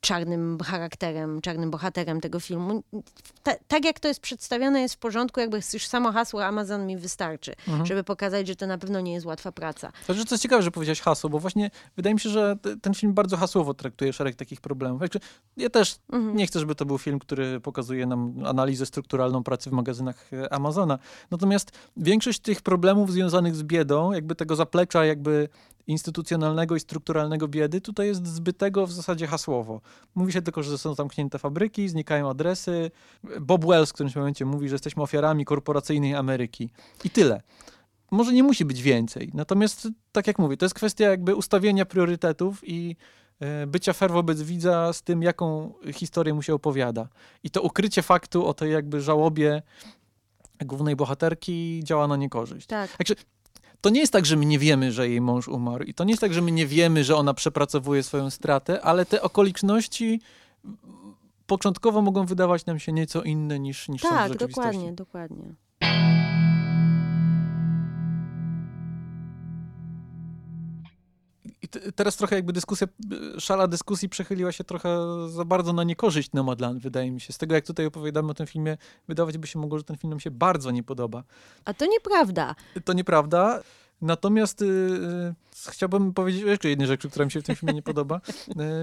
[0.01, 2.83] czarnym charakterem, czarnym bohaterem tego filmu.
[3.43, 6.97] Ta, tak jak to jest przedstawione jest w porządku, jakby już samo hasło Amazon mi
[6.97, 7.87] wystarczy, Mhm.
[7.87, 9.93] żeby pokazać, że to na pewno nie jest łatwa praca.
[10.07, 12.95] Znaczy, to jest ciekawe, że powiedziałeś hasło, bo właśnie wydaje mi się, że te- ten
[12.95, 15.03] film bardzo hasłowo traktuje szereg takich problemów.
[15.57, 16.37] Ja też Mhm.
[16.37, 20.53] nie chcę, żeby to był film, który pokazuje nam analizę strukturalną pracy w magazynach e,
[20.53, 20.99] Amazona.
[21.31, 25.49] Natomiast większość tych problemów związanych z biedą, jakby tego zaplecza jakby
[25.91, 29.81] instytucjonalnego i strukturalnego biedy, tutaj jest zbytego w zasadzie hasłowo.
[30.15, 32.91] Mówi się tylko, że są zamknięte fabryki, znikają adresy.
[33.41, 36.71] Bob Wells w którymś momencie mówi, że jesteśmy ofiarami korporacyjnej Ameryki.
[37.05, 37.43] I tyle.
[38.11, 39.31] Może nie musi być więcej.
[39.35, 42.97] Natomiast, tak jak mówię, to jest kwestia jakby ustawienia priorytetów i
[43.41, 47.09] e, bycia fair wobec widza z tym, jaką historię mu się opowiada.
[47.43, 49.63] I to ukrycie faktu o tej jakby żałobie
[50.65, 52.67] głównej bohaterki działa na niekorzyść.
[52.67, 52.97] Tak.
[52.97, 53.15] Także
[53.81, 56.11] to nie jest tak, że my nie wiemy, że jej mąż umarł i to nie
[56.13, 60.21] jest tak, że my nie wiemy, że ona przepracowuje swoją stratę, ale te okoliczności
[61.47, 64.71] początkowo mogą wydawać nam się nieco inne niż, niż są w Tak, rzeczywistości.
[64.71, 65.55] dokładnie, dokładnie.
[71.63, 72.87] I te- teraz trochę jakby dyskusja,
[73.37, 74.99] y, szala dyskusji przechyliła się trochę
[75.29, 77.33] za bardzo na niekorzyść Nomadland, wydaje mi się.
[77.33, 78.77] Z tego, jak tutaj opowiadamy o tym filmie,
[79.09, 81.25] wydawać by się mogło, że ten film nam się bardzo nie podoba.
[81.65, 82.55] A to nieprawda.
[82.85, 83.63] To nieprawda.
[84.03, 87.83] Natomiast y, y, chciałbym powiedzieć jeszcze jednej rzeczy, która mi się w tym filmie nie
[87.83, 88.21] podoba.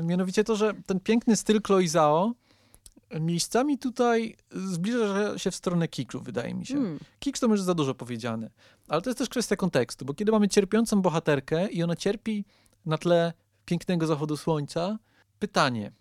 [0.04, 2.34] Mianowicie to, że ten piękny styl Chloe Zhao
[3.20, 6.78] miejscami tutaj zbliża się w stronę kiczu, wydaje mi się.
[6.78, 7.00] Mm.
[7.20, 8.50] Kicz to może za dużo powiedziane,
[8.88, 12.46] ale to jest też kwestia kontekstu, bo kiedy mamy cierpiącą bohaterkę i ona cierpi
[12.88, 13.34] na tle
[13.66, 14.98] pięknego zachodu słońca,
[15.40, 15.92] pytanie,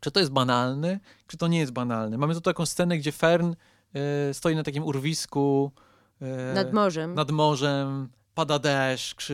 [0.00, 2.18] czy to jest banalne, czy to nie jest banalne.
[2.18, 3.54] Mamy tu taką scenę, gdzie Fern
[4.30, 5.70] e, stoi na takim urwisku
[6.22, 7.14] e, Nad morzem.
[7.14, 9.30] nad morzem, pada deszcz,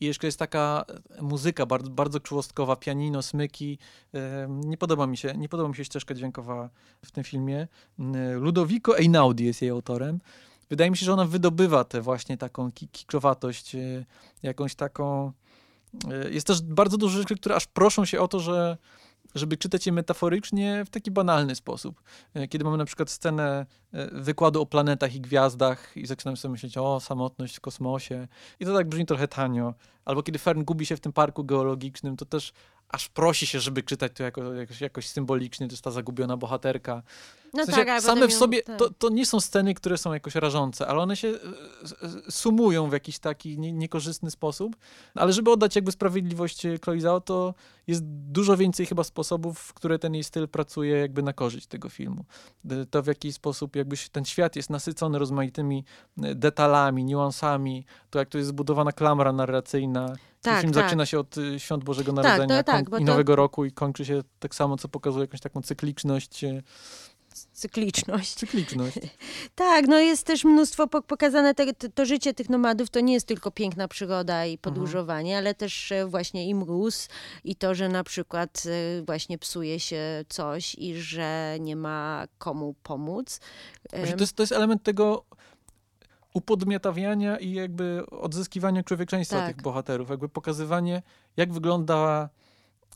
[0.00, 0.84] i jeszcze jest taka
[1.20, 3.78] muzyka bardzo, bardzo czułostkowa, pianino, smyki.
[4.12, 6.70] Em, Nie podoba mi się, nie podoba mi się ścieżka dźwiękowa
[7.04, 7.68] w tym filmie.
[7.98, 10.20] Mm, Ludovico Einaudi jest jej autorem.
[10.70, 14.04] Wydaje mi się, że ona wydobywa tę właśnie taką ki- kiczowatość, e,
[14.42, 15.32] jakąś taką...
[16.10, 18.76] e, Jest też bardzo dużo rzeczy, które aż proszą się o to, że
[19.34, 22.02] żeby czytać je metaforycznie w taki banalny sposób.
[22.34, 26.52] E, Kiedy mamy na przykład scenę e, wykładu o planetach i gwiazdach i zaczynam sobie
[26.52, 28.28] myśleć, o, samotność w kosmosie.
[28.60, 29.74] I to tak brzmi trochę tanio.
[30.04, 32.52] Albo kiedy Fern gubi się w tym parku geologicznym, to też
[32.88, 37.02] aż prosi się, żeby czytać to jako, jakoś, jakoś symbolicznie, to jest ta zagubiona bohaterka.
[37.54, 38.78] No W sensie, tak, same w ją- sobie, tak.
[38.78, 41.32] to, to nie są sceny, które są jakoś rażące, ale one się e,
[42.28, 44.76] e, sumują w jakiś taki nie, niekorzystny sposób.
[45.14, 47.54] Ale żeby oddać jakby sprawiedliwość e, Chloe Zhao, to
[47.86, 51.88] jest dużo więcej chyba sposobów, w które ten jej styl pracuje jakby na korzyść tego
[51.88, 52.24] filmu.
[52.90, 55.84] To w jaki sposób jakby ten świat jest nasycony rozmaitymi
[56.16, 60.16] detalami, niuansami, to jak to jest zbudowana klamra narracyjna.
[60.42, 60.84] Tak, film tak.
[60.84, 63.72] zaczyna się od e, Świąt Bożego Tak, Narodzenia tak, bo i to- Nowego Roku i
[63.72, 66.44] kończy się tak samo, co pokazuje jakąś taką cykliczność.
[66.44, 66.62] e,
[67.52, 68.34] Cykliczność.
[68.34, 68.96] Cykliczność.
[69.54, 73.12] Tak, no jest też mnóstwo po- pokazane, te, to, to życie tych nomadów to nie
[73.12, 74.50] jest tylko piękna przygoda Mhm.
[74.52, 77.08] i podróżowanie, ale też e, właśnie i mróz
[77.44, 82.74] i to, że na przykład e, właśnie psuje się coś i że nie ma komu
[82.82, 83.40] pomóc.
[83.90, 85.24] To, jest, to jest element tego
[86.38, 89.46] upodmiotawiania i jakby odzyskiwania człowieczeństwa Tak.
[89.46, 90.10] tych bohaterów.
[90.10, 91.02] Jakby pokazywanie,
[91.36, 92.28] jak wygląda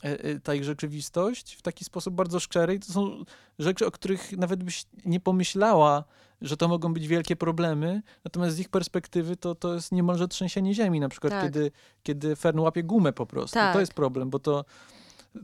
[0.03, 2.73] e, e, ta ich rzeczywistość w taki sposób bardzo szczery.
[2.73, 3.23] I to są
[3.59, 6.03] rzeczy, o których nawet byś nie pomyślała,
[6.41, 10.73] że to mogą być wielkie problemy, natomiast z ich perspektywy to, to jest niemalże trzęsienie
[10.73, 10.99] ziemi.
[10.99, 11.43] Na przykład, Tak.
[11.43, 11.71] kiedy,
[12.03, 13.53] kiedy Fern łapie gumę po prostu.
[13.53, 13.73] Tak.
[13.73, 14.65] To jest problem, bo to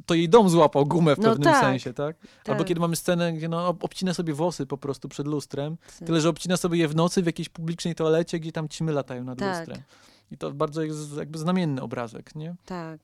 [0.06, 2.16] to jej dom złapał gumę w No pewnym tak, sensie, tak?
[2.48, 2.68] Albo tak.
[2.68, 6.08] kiedy mamy scenę, gdzie no, ob- obcina sobie włosy po prostu przed lustrem, Tak.
[6.08, 9.24] tyle, że obcina sobie je w nocy w jakiejś publicznej toalecie, gdzie tam ćmy latają
[9.24, 9.58] nad Tak.
[9.58, 9.82] lustrem.
[10.32, 12.56] I to bardzo jest jakby znamienny obrazek, nie?
[12.66, 13.00] Tak.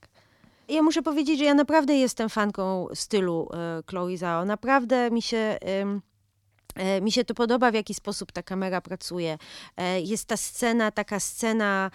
[0.69, 4.45] Ja muszę powiedzieć, że ja naprawdę jestem fanką stylu e, Chloe Zhao.
[4.45, 5.59] Naprawdę mi się, e,
[7.01, 9.37] mi się to podoba, w jaki sposób ta kamera pracuje.
[9.77, 11.91] E, jest ta scena, taka scena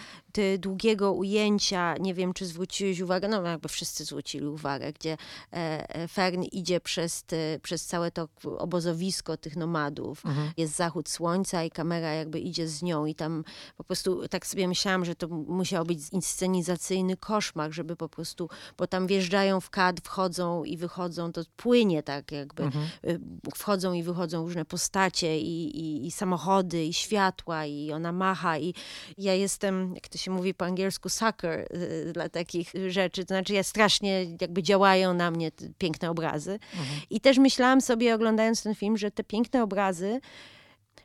[0.59, 5.17] długiego ujęcia, nie wiem, czy zwróciłeś uwagę, no jakby wszyscy zwrócili uwagę, gdzie
[5.53, 7.25] e, e, Fern idzie przez,
[7.63, 10.27] przez całe to obozowisko tych nomadów.
[10.27, 10.51] Mhm.
[10.57, 13.45] Jest zachód słońca i kamera jakby idzie z nią i tam
[13.77, 18.49] po prostu tak sobie myślałam, że to musiał być inscenizacyjny koszmar, żeby po prostu,
[18.79, 22.89] bo tam wjeżdżają w kadr, wchodzą i wychodzą, to płynie tak jakby, Mhm.
[23.05, 23.21] y,
[23.55, 28.75] wchodzą i wychodzą różne postacie i, i, i samochody i światła i ona macha i
[29.19, 33.55] ja jestem, jak to się mówi po angielsku, sucker y, dla takich rzeczy, to znaczy
[33.55, 37.01] ja strasznie jakby działają na mnie piękne obrazy Mhm.
[37.11, 40.21] i też myślałam sobie oglądając ten film, że te piękne obrazy,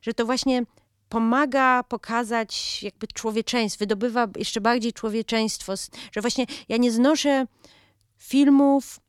[0.02, 0.64] że to właśnie
[1.10, 5.74] pomaga pokazać jakby człowieczeństwo, wydobywa jeszcze bardziej człowieczeństwo,
[6.12, 7.46] że właśnie ja nie znoszę
[8.18, 9.00] filmów,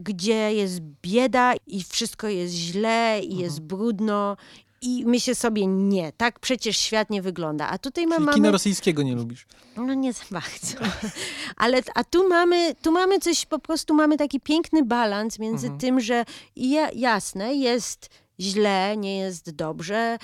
[0.00, 4.36] gdzie jest bieda i wszystko jest źle i jest brudno
[4.82, 7.68] i myślę sobie, nie, tak przecież świat nie wygląda.
[7.68, 8.32] A tutaj Czyli mamy...
[8.34, 9.46] kina rosyjskiego nie lubisz.
[9.76, 10.76] No nie za bardzo.
[11.56, 15.80] Ale a tu mamy, tu mamy coś, po prostu mamy taki piękny balans między Mhm.
[15.80, 16.24] tym, że
[16.56, 18.08] ja, jasne, jest
[18.40, 20.18] źle, nie jest dobrze,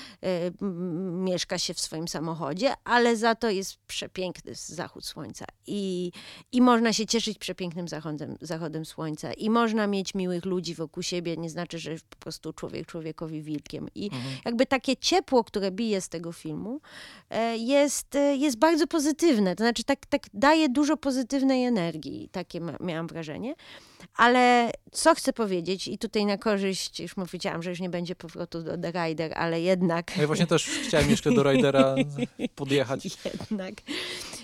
[0.61, 6.13] m, mieszka się w swoim samochodzie, ale za to jest przepiękny zachód słońca i,
[6.53, 11.37] i można się cieszyć przepięknym zachodem, zachodem słońca i można mieć miłych ludzi wokół siebie,
[11.37, 13.89] nie znaczy, że po prostu człowiek człowiekowi wilkiem.
[13.95, 14.37] I Mhm.
[14.45, 16.81] jakby takie ciepło, które bije z tego filmu,
[17.31, 19.57] e, jest, e, jest bardzo pozytywne.
[19.57, 22.29] To znaczy, tak, tak daje dużo pozytywnej energii.
[22.33, 23.55] Takie miałam wrażenie.
[24.17, 28.63] Ale co chcę powiedzieć, i tutaj na korzyść, już powiedziałam, że już nie będzie powrotu
[28.63, 30.17] do The Rider, ale jednak.
[30.17, 31.95] Ja właśnie też chciałem jeszcze do Raidera
[32.57, 33.05] podjechać.
[33.41, 33.75] Jednak,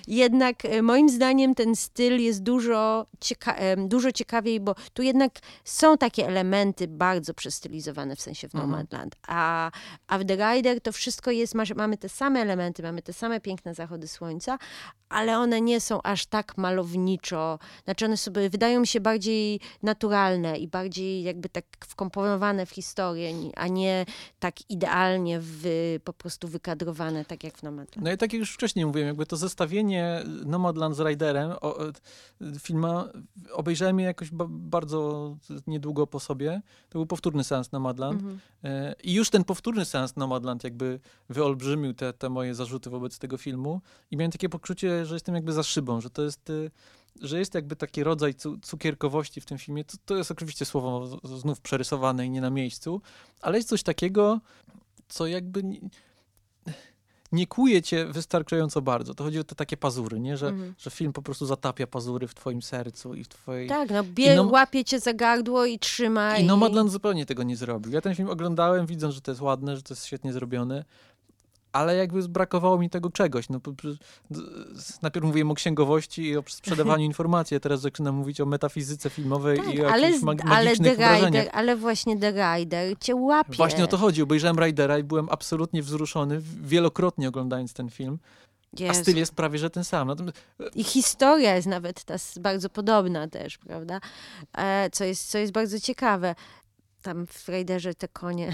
[0.06, 5.32] jednak e, moim zdaniem ten styl jest dużo, cieka- em, dużo ciekawiej, bo tu jednak
[5.64, 8.70] są takie elementy bardzo przestylizowane w sensie w Mhm.
[8.70, 9.16] Nomadland.
[9.26, 9.70] A,
[10.08, 13.40] a w The Rider to wszystko jest, masz- mamy te same elementy, mamy te same
[13.40, 14.58] piękne zachody słońca,
[15.08, 20.58] ale one nie są aż tak malowniczo, znaczy one sobie wydają mi się bardziej naturalne
[20.58, 24.06] i bardziej jakby tak wkomponowane w historię, a nie
[24.38, 27.96] tak idealnie wy, po prostu wykadrowane, tak jak w Nomadland.
[28.04, 29.91] No i tak jak już wcześniej mówiłem, jakby to zestawienie
[30.46, 31.92] Nomadland z Raiderem, o, e,
[32.58, 33.08] filma,
[33.52, 35.36] obejrzałem je jakoś ba bardzo
[35.66, 36.62] niedługo po sobie.
[36.88, 38.20] To był powtórny seans Nomadland.
[38.20, 38.40] Mhm.
[38.64, 43.36] E, I już ten powtórny seans Nomadland jakby wyolbrzymił te, te moje zarzuty wobec tego
[43.36, 43.80] filmu
[44.10, 46.70] i miałem takie poczucie, że jestem jakby za szybą, że to jest, y,
[47.20, 49.84] że jest jakby taki rodzaj cu cukierkowości w tym filmie.
[49.84, 53.00] To, to jest oczywiście słowo znów przerysowane i nie na miejscu,
[53.40, 54.40] ale jest coś takiego,
[55.08, 55.62] co jakby
[57.32, 59.14] nie, kłuje cię wystarczająco bardzo.
[59.14, 60.36] To chodzi o te takie pazury, nie?
[60.36, 60.74] Że, Mhm.
[60.78, 63.68] że film po prostu zatapia pazury w twoim sercu i w twojej...
[63.68, 66.36] Tak, no bie, I no- łapie cię za gardło i trzyma.
[66.38, 67.92] I Nomadland zupełnie tego nie zrobił.
[67.92, 70.84] Ja ten film oglądałem, widząc, że to jest ładne, że to jest świetnie zrobione,
[71.72, 73.48] ale jakby brakowało mi tego czegoś.
[73.48, 73.60] No,
[75.02, 79.58] najpierw mówiłem o księgowości i o sprzedawaniu informacji, a teraz zaczynam mówić o metafizyce filmowej
[79.58, 81.42] tak, i o ale, jakichś mag- ale, magicznych wrażeniach.
[81.44, 83.56] Rider, ale właśnie The Rider cię łapie.
[83.56, 84.22] Właśnie o to chodzi.
[84.22, 88.18] Obejrzałem Raidera i byłem absolutnie wzruszony, wielokrotnie oglądając ten film,
[88.78, 89.00] a Jezu.
[89.00, 90.08] styl jest prawie że ten sam.
[90.08, 90.42] Natomiast
[90.74, 94.00] I historia jest nawet ta bardzo podobna też, prawda?
[94.58, 96.34] E, co, jest, co jest bardzo ciekawe.
[97.02, 98.52] Tam w Raiderze te konie.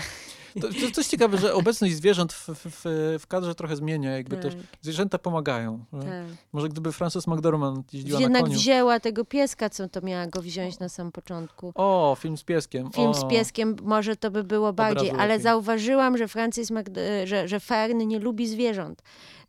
[0.61, 2.83] To, to, to jest ciekawe, że obecność zwierząt w, w,
[3.21, 4.17] w, kadrze trochę zmienia.
[4.17, 5.85] Jakby Tak, też zwierzęta pomagają.
[5.93, 6.11] że tak.
[6.53, 8.59] Może gdyby Frances McDormand jeździła Jednak na koniu.
[8.59, 11.73] wzięła tego pieska, co to miała go wziąć na samym początku.
[11.75, 12.91] O, film z pieskiem.
[12.93, 13.15] Film o.
[13.15, 15.43] z pieskiem może to by było bardziej, ale lepiej.
[15.43, 19.03] zauważyłam, że Francis Magd- że, że Fern nie lubi zwierząt.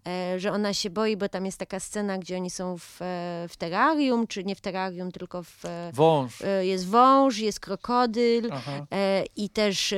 [0.09, 3.45] E, że ona się boi, bo tam jest taka scena, gdzie oni są w, e,
[3.49, 6.43] w terrarium, czy nie w terrarium, tylko w, e, Wąż.
[6.61, 8.85] jest wąż, jest krokodyl Aha.
[9.35, 9.93] i też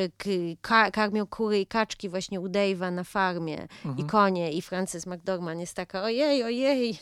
[0.62, 4.08] ka- karmią kury i kaczki właśnie u Dave'a na farmie i Mhm.
[4.10, 7.00] konie i Frances McDormand jest taka ojej, ojej,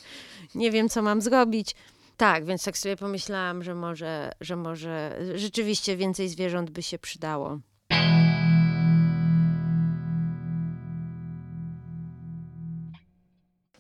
[0.55, 1.75] nie wiem co mam zrobić.
[2.17, 7.59] Tak, więc tak sobie pomyślałam, że może, że może rzeczywiście więcej zwierząt by się przydało.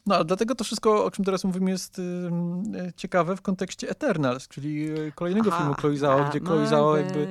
[0.09, 4.47] No, a dlatego to wszystko, o czym teraz mówimy, jest e, ciekawe w kontekście Eternals,
[4.47, 7.27] czyli e, kolejnego filmu Chloe Zhao, gdzie Chloe Zhao jakby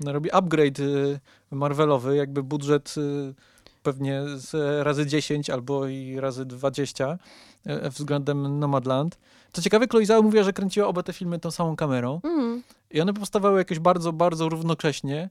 [0.00, 1.20] no, robi upgrade y,
[1.50, 3.34] Marvelowy, jakby budżet y,
[3.82, 4.54] pewnie z
[4.86, 7.18] razy 10 albo i razy 20
[7.66, 9.18] e, względem Nomadland.
[9.52, 12.62] Co ciekawe, Chloe Zhao mówiła, że kręciła oba te filmy tą samą kamerą Mm.
[12.90, 15.30] i one powstawały jakoś bardzo, bardzo równocześnie.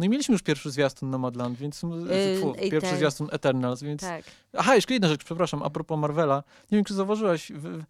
[0.00, 4.00] No i mieliśmy już pierwszy zwiastun Nomadland, więc Yy, fu, pierwszy ten- zwiastun Eternals, więc...
[4.00, 4.24] Tak.
[4.56, 6.42] Aha, jeszcze jedna rzecz, przepraszam, a propos Marvela.
[6.70, 7.82] Nie wiem, czy zauważyłaś, w,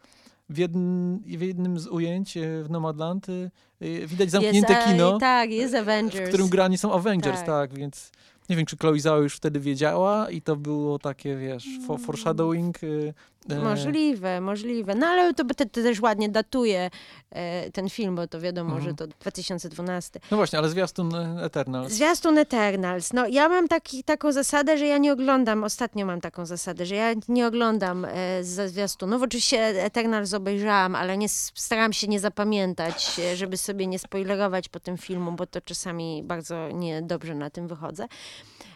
[0.48, 3.50] w, jedn, w jednym z ujęć e, w Nomadland y,
[3.82, 6.24] y, widać zamknięte jest, e, kino, Tak, jest Avengers.
[6.24, 7.46] w którym grani są Avengers, Tak.
[7.46, 8.10] tak, więc
[8.48, 11.98] nie wiem, czy Chloe Zhao już wtedy wiedziała i to było takie, wiesz, Mm.
[11.98, 12.78] foreshadowing.
[13.48, 14.94] E, Możliwe, możliwe.
[14.94, 16.90] No ale to, to, to też ładnie datuje
[17.30, 18.88] e, ten film, bo to wiadomo, Mhm.
[18.90, 20.20] że to 2012.
[20.30, 21.92] No właśnie, ale zwiastun Eternals.
[21.92, 23.12] Zwiastun Eternals.
[23.12, 26.94] No ja mam taki, taką zasadę, że ja nie oglądam, ostatnio mam taką zasadę, że
[26.94, 29.22] ja nie oglądam e, ze zwiastunów.
[29.22, 34.80] Oczywiście Eternals obejrzałam, ale nie, staram się nie zapamiętać, e, żeby sobie nie spoilerować po
[34.80, 38.06] tym filmu, bo to czasami bardzo niedobrze na tym wychodzę.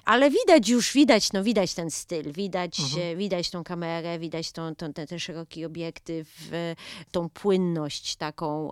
[0.04, 3.02] Ale widać już, widać, no widać ten styl, widać, Mhm.
[3.12, 6.76] e, widać tą kamerę, widać tą, tą, ten, ten szeroki obiektyw, e,
[7.10, 8.70] tą płynność taką,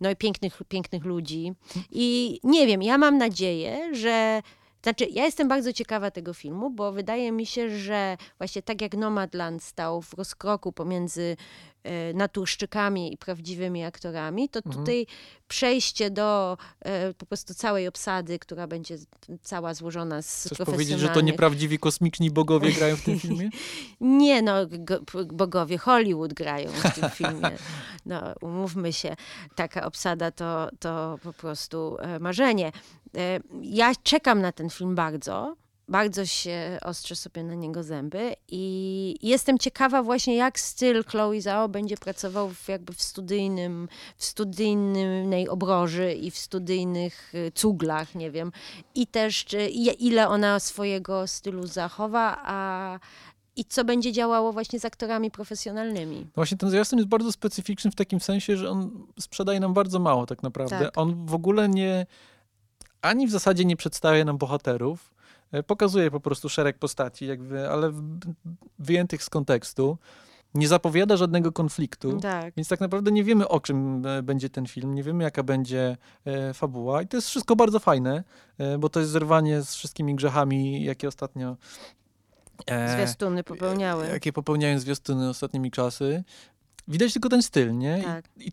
[0.00, 1.52] no i pięknych, pięknych ludzi.
[1.90, 4.42] I nie wiem, ja mam nadzieję, że
[4.82, 8.94] znaczy, ja jestem bardzo ciekawa tego filmu, bo wydaje mi się, że właśnie tak jak
[8.96, 11.36] Nomadland stał w rozkroku pomiędzy
[12.14, 14.76] naturszczykami i prawdziwymi aktorami, to Mhm.
[14.76, 15.06] tutaj
[15.48, 18.96] przejście do e, po prostu całej obsady, która będzie
[19.42, 23.50] cała złożona z Chcesz powiedzieć, że to nieprawdziwi kosmiczni bogowie grają w tym filmie?
[24.00, 24.54] Nie no,
[25.32, 27.50] bogowie Hollywood grają w tym filmie.
[28.06, 29.16] No, umówmy się,
[29.54, 32.72] taka obsada to, to po prostu e, marzenie.
[33.16, 35.56] E, ja czekam na ten film bardzo.
[35.88, 41.68] Bardzo się ostrzę sobie na niego zęby i jestem ciekawa właśnie, jak styl Chloe Zhao
[41.68, 48.30] będzie pracował w, jakby w studyjnym, w studyjnej obroży i w studyjnych y, cuglach, nie
[48.30, 48.52] wiem.
[48.94, 49.68] I też, czy,
[49.98, 52.98] ile ona swojego stylu zachowa, a
[53.56, 56.26] i co będzie działało właśnie z aktorami profesjonalnymi.
[56.34, 60.26] Właśnie ten zwiastun jest bardzo specyficzny w takim sensie, że on sprzedaje nam bardzo mało
[60.26, 60.78] tak naprawdę.
[60.78, 60.98] Tak.
[60.98, 62.06] On w ogóle nie,
[63.02, 65.17] ani w zasadzie nie przedstawia nam bohaterów,
[65.66, 67.92] pokazuje po prostu szereg postaci, jakby, ale
[68.78, 69.98] wyjętych z kontekstu.
[70.54, 72.20] Nie zapowiada żadnego konfliktu.
[72.20, 72.54] Tak.
[72.56, 75.96] Więc tak naprawdę nie wiemy, o czym e, będzie ten film, nie wiemy, jaka będzie
[76.24, 77.02] e, fabuła.
[77.02, 78.24] I to jest wszystko bardzo fajne,
[78.58, 81.56] e, bo to jest zerwanie z wszystkimi grzechami, jakie ostatnio.
[82.66, 84.06] e, Zwiastuny popełniały.
[84.06, 86.24] Jakie popełniają zwiastuny ostatnimi czasy.
[86.88, 87.98] Widać tylko ten styl, nie?
[87.98, 88.24] I- Tak.
[88.36, 88.52] I,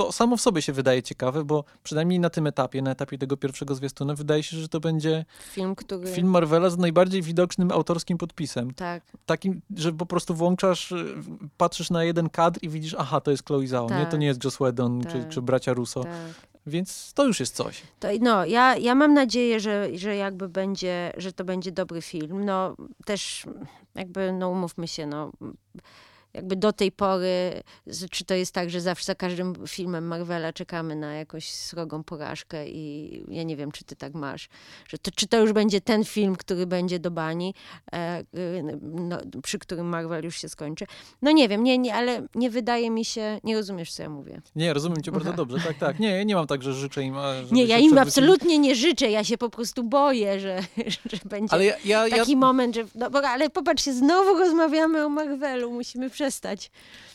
[0.00, 3.36] to samo w sobie się wydaje ciekawe, bo przynajmniej na tym etapie, na etapie tego
[3.36, 6.06] pierwszego zwiastuna, wydaje się, że to będzie Film, który...
[6.06, 8.74] film Marvela z najbardziej widocznym autorskim podpisem.
[8.74, 11.14] Tak, Takim, że po prostu włączasz, y,
[11.56, 14.04] patrzysz na jeden kadr i widzisz, aha, to jest Chloe Zhao, nie?
[14.04, 14.20] To Tak.
[14.20, 15.28] nie jest Joss Whedon czy, Tak.
[15.28, 16.04] czy bracia Russo.
[16.04, 16.12] tak.
[16.66, 17.82] Więc to już jest coś.
[18.00, 22.44] To, no, ja, ja mam nadzieję, że, że jakby będzie, że to będzie dobry film.
[22.44, 23.46] No, też
[23.94, 25.32] jakby, no umówmy się, no,
[26.34, 27.62] jakby do tej pory,
[28.10, 32.68] czy to jest tak, że zawsze za każdym filmem Marvela czekamy na jakąś srogą porażkę
[32.68, 34.48] i ja nie wiem, czy ty tak masz,
[34.88, 37.54] że to, czy to już będzie ten film, który będzie do bani,
[37.92, 40.86] e, y, no, przy którym Marvel już się skończy.
[41.22, 44.42] No nie wiem, nie, nie, ale nie wydaje mi się, nie rozumiesz, co ja mówię.
[44.56, 45.36] Nie, rozumiem cię bardzo Aha.
[45.36, 45.58] dobrze.
[45.66, 45.98] Tak, tak.
[45.98, 47.14] Nie, ja nie mam tak, że życzę im.
[47.52, 50.60] Nie, ja się im absolutnie nie życzę, ja się po prostu boję, że,
[51.10, 52.84] że będzie ja, ja, ja, taki moment, że.
[52.94, 56.70] No, bo, ale popatrzcie, znowu rozmawiamy o Marvelu, musimy przestać.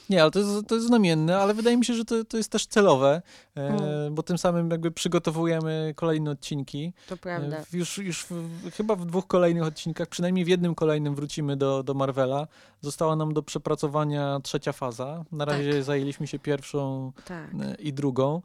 [0.10, 2.52] Nie, ale to jest, to jest znamienne, ale wydaje mi się, że to, to jest
[2.52, 3.22] też celowe,
[3.58, 4.16] e, Mm.
[4.16, 6.94] bo tym samym jakby przygotowujemy kolejne odcinki.
[7.08, 7.58] To prawda.
[7.58, 11.84] E, Już, już w, chyba w dwóch kolejnych odcinkach, przynajmniej w jednym kolejnym wrócimy do,
[11.84, 12.48] do Marvela.
[12.82, 15.26] Została nam do przepracowania trzecia faza.
[15.32, 15.84] Na razie Tak.
[15.84, 17.50] zajęliśmy się pierwszą Tak.
[17.62, 18.42] e, i drugą.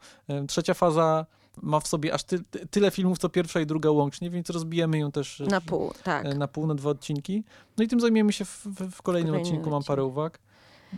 [0.49, 1.27] Trzecia faza
[1.63, 4.99] ma w sobie aż ty, ty, tyle filmów, co pierwsza i druga łącznie, więc rozbijemy
[4.99, 6.35] ją też Na pół, tak.
[6.37, 7.45] na pół, na dwa odcinki.
[7.79, 9.71] No i tym zajmiemy się w, w, w kolejnym Kolejnym odcinku.
[9.71, 10.39] Mam parę uwag.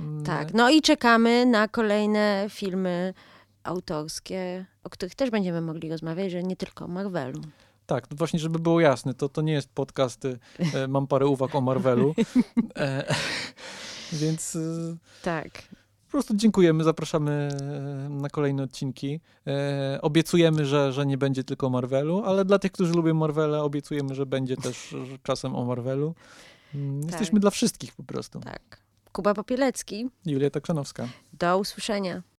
[0.00, 0.54] Mm, Tak.
[0.54, 3.14] No i czekamy na kolejne filmy
[3.64, 7.40] autorskie, o których też będziemy mogli rozmawiać, że nie tylko o Marvelu.
[7.86, 10.38] Tak, no właśnie, żeby było jasne, to, to nie jest podcast, y,
[10.74, 12.14] e, mam parę uwag o Marvelu.
[12.76, 13.14] E,
[14.12, 15.48] więc y, Tak.
[16.06, 19.20] po prostu dziękujemy, zapraszamy e, na kolejne odcinki.
[19.46, 23.62] E, obiecujemy, że, że nie będzie tylko o Marvelu, ale dla tych, którzy lubią Marvela,
[23.62, 26.14] obiecujemy, że będzie też czasem o Marvelu.
[26.74, 28.40] Mm, Jesteśmy dla wszystkich po prostu.
[28.40, 28.81] Tak.
[29.12, 30.10] Kuba Popielecki.
[30.26, 31.08] Julia Takrzanowska.
[31.32, 32.22] Do usłyszenia.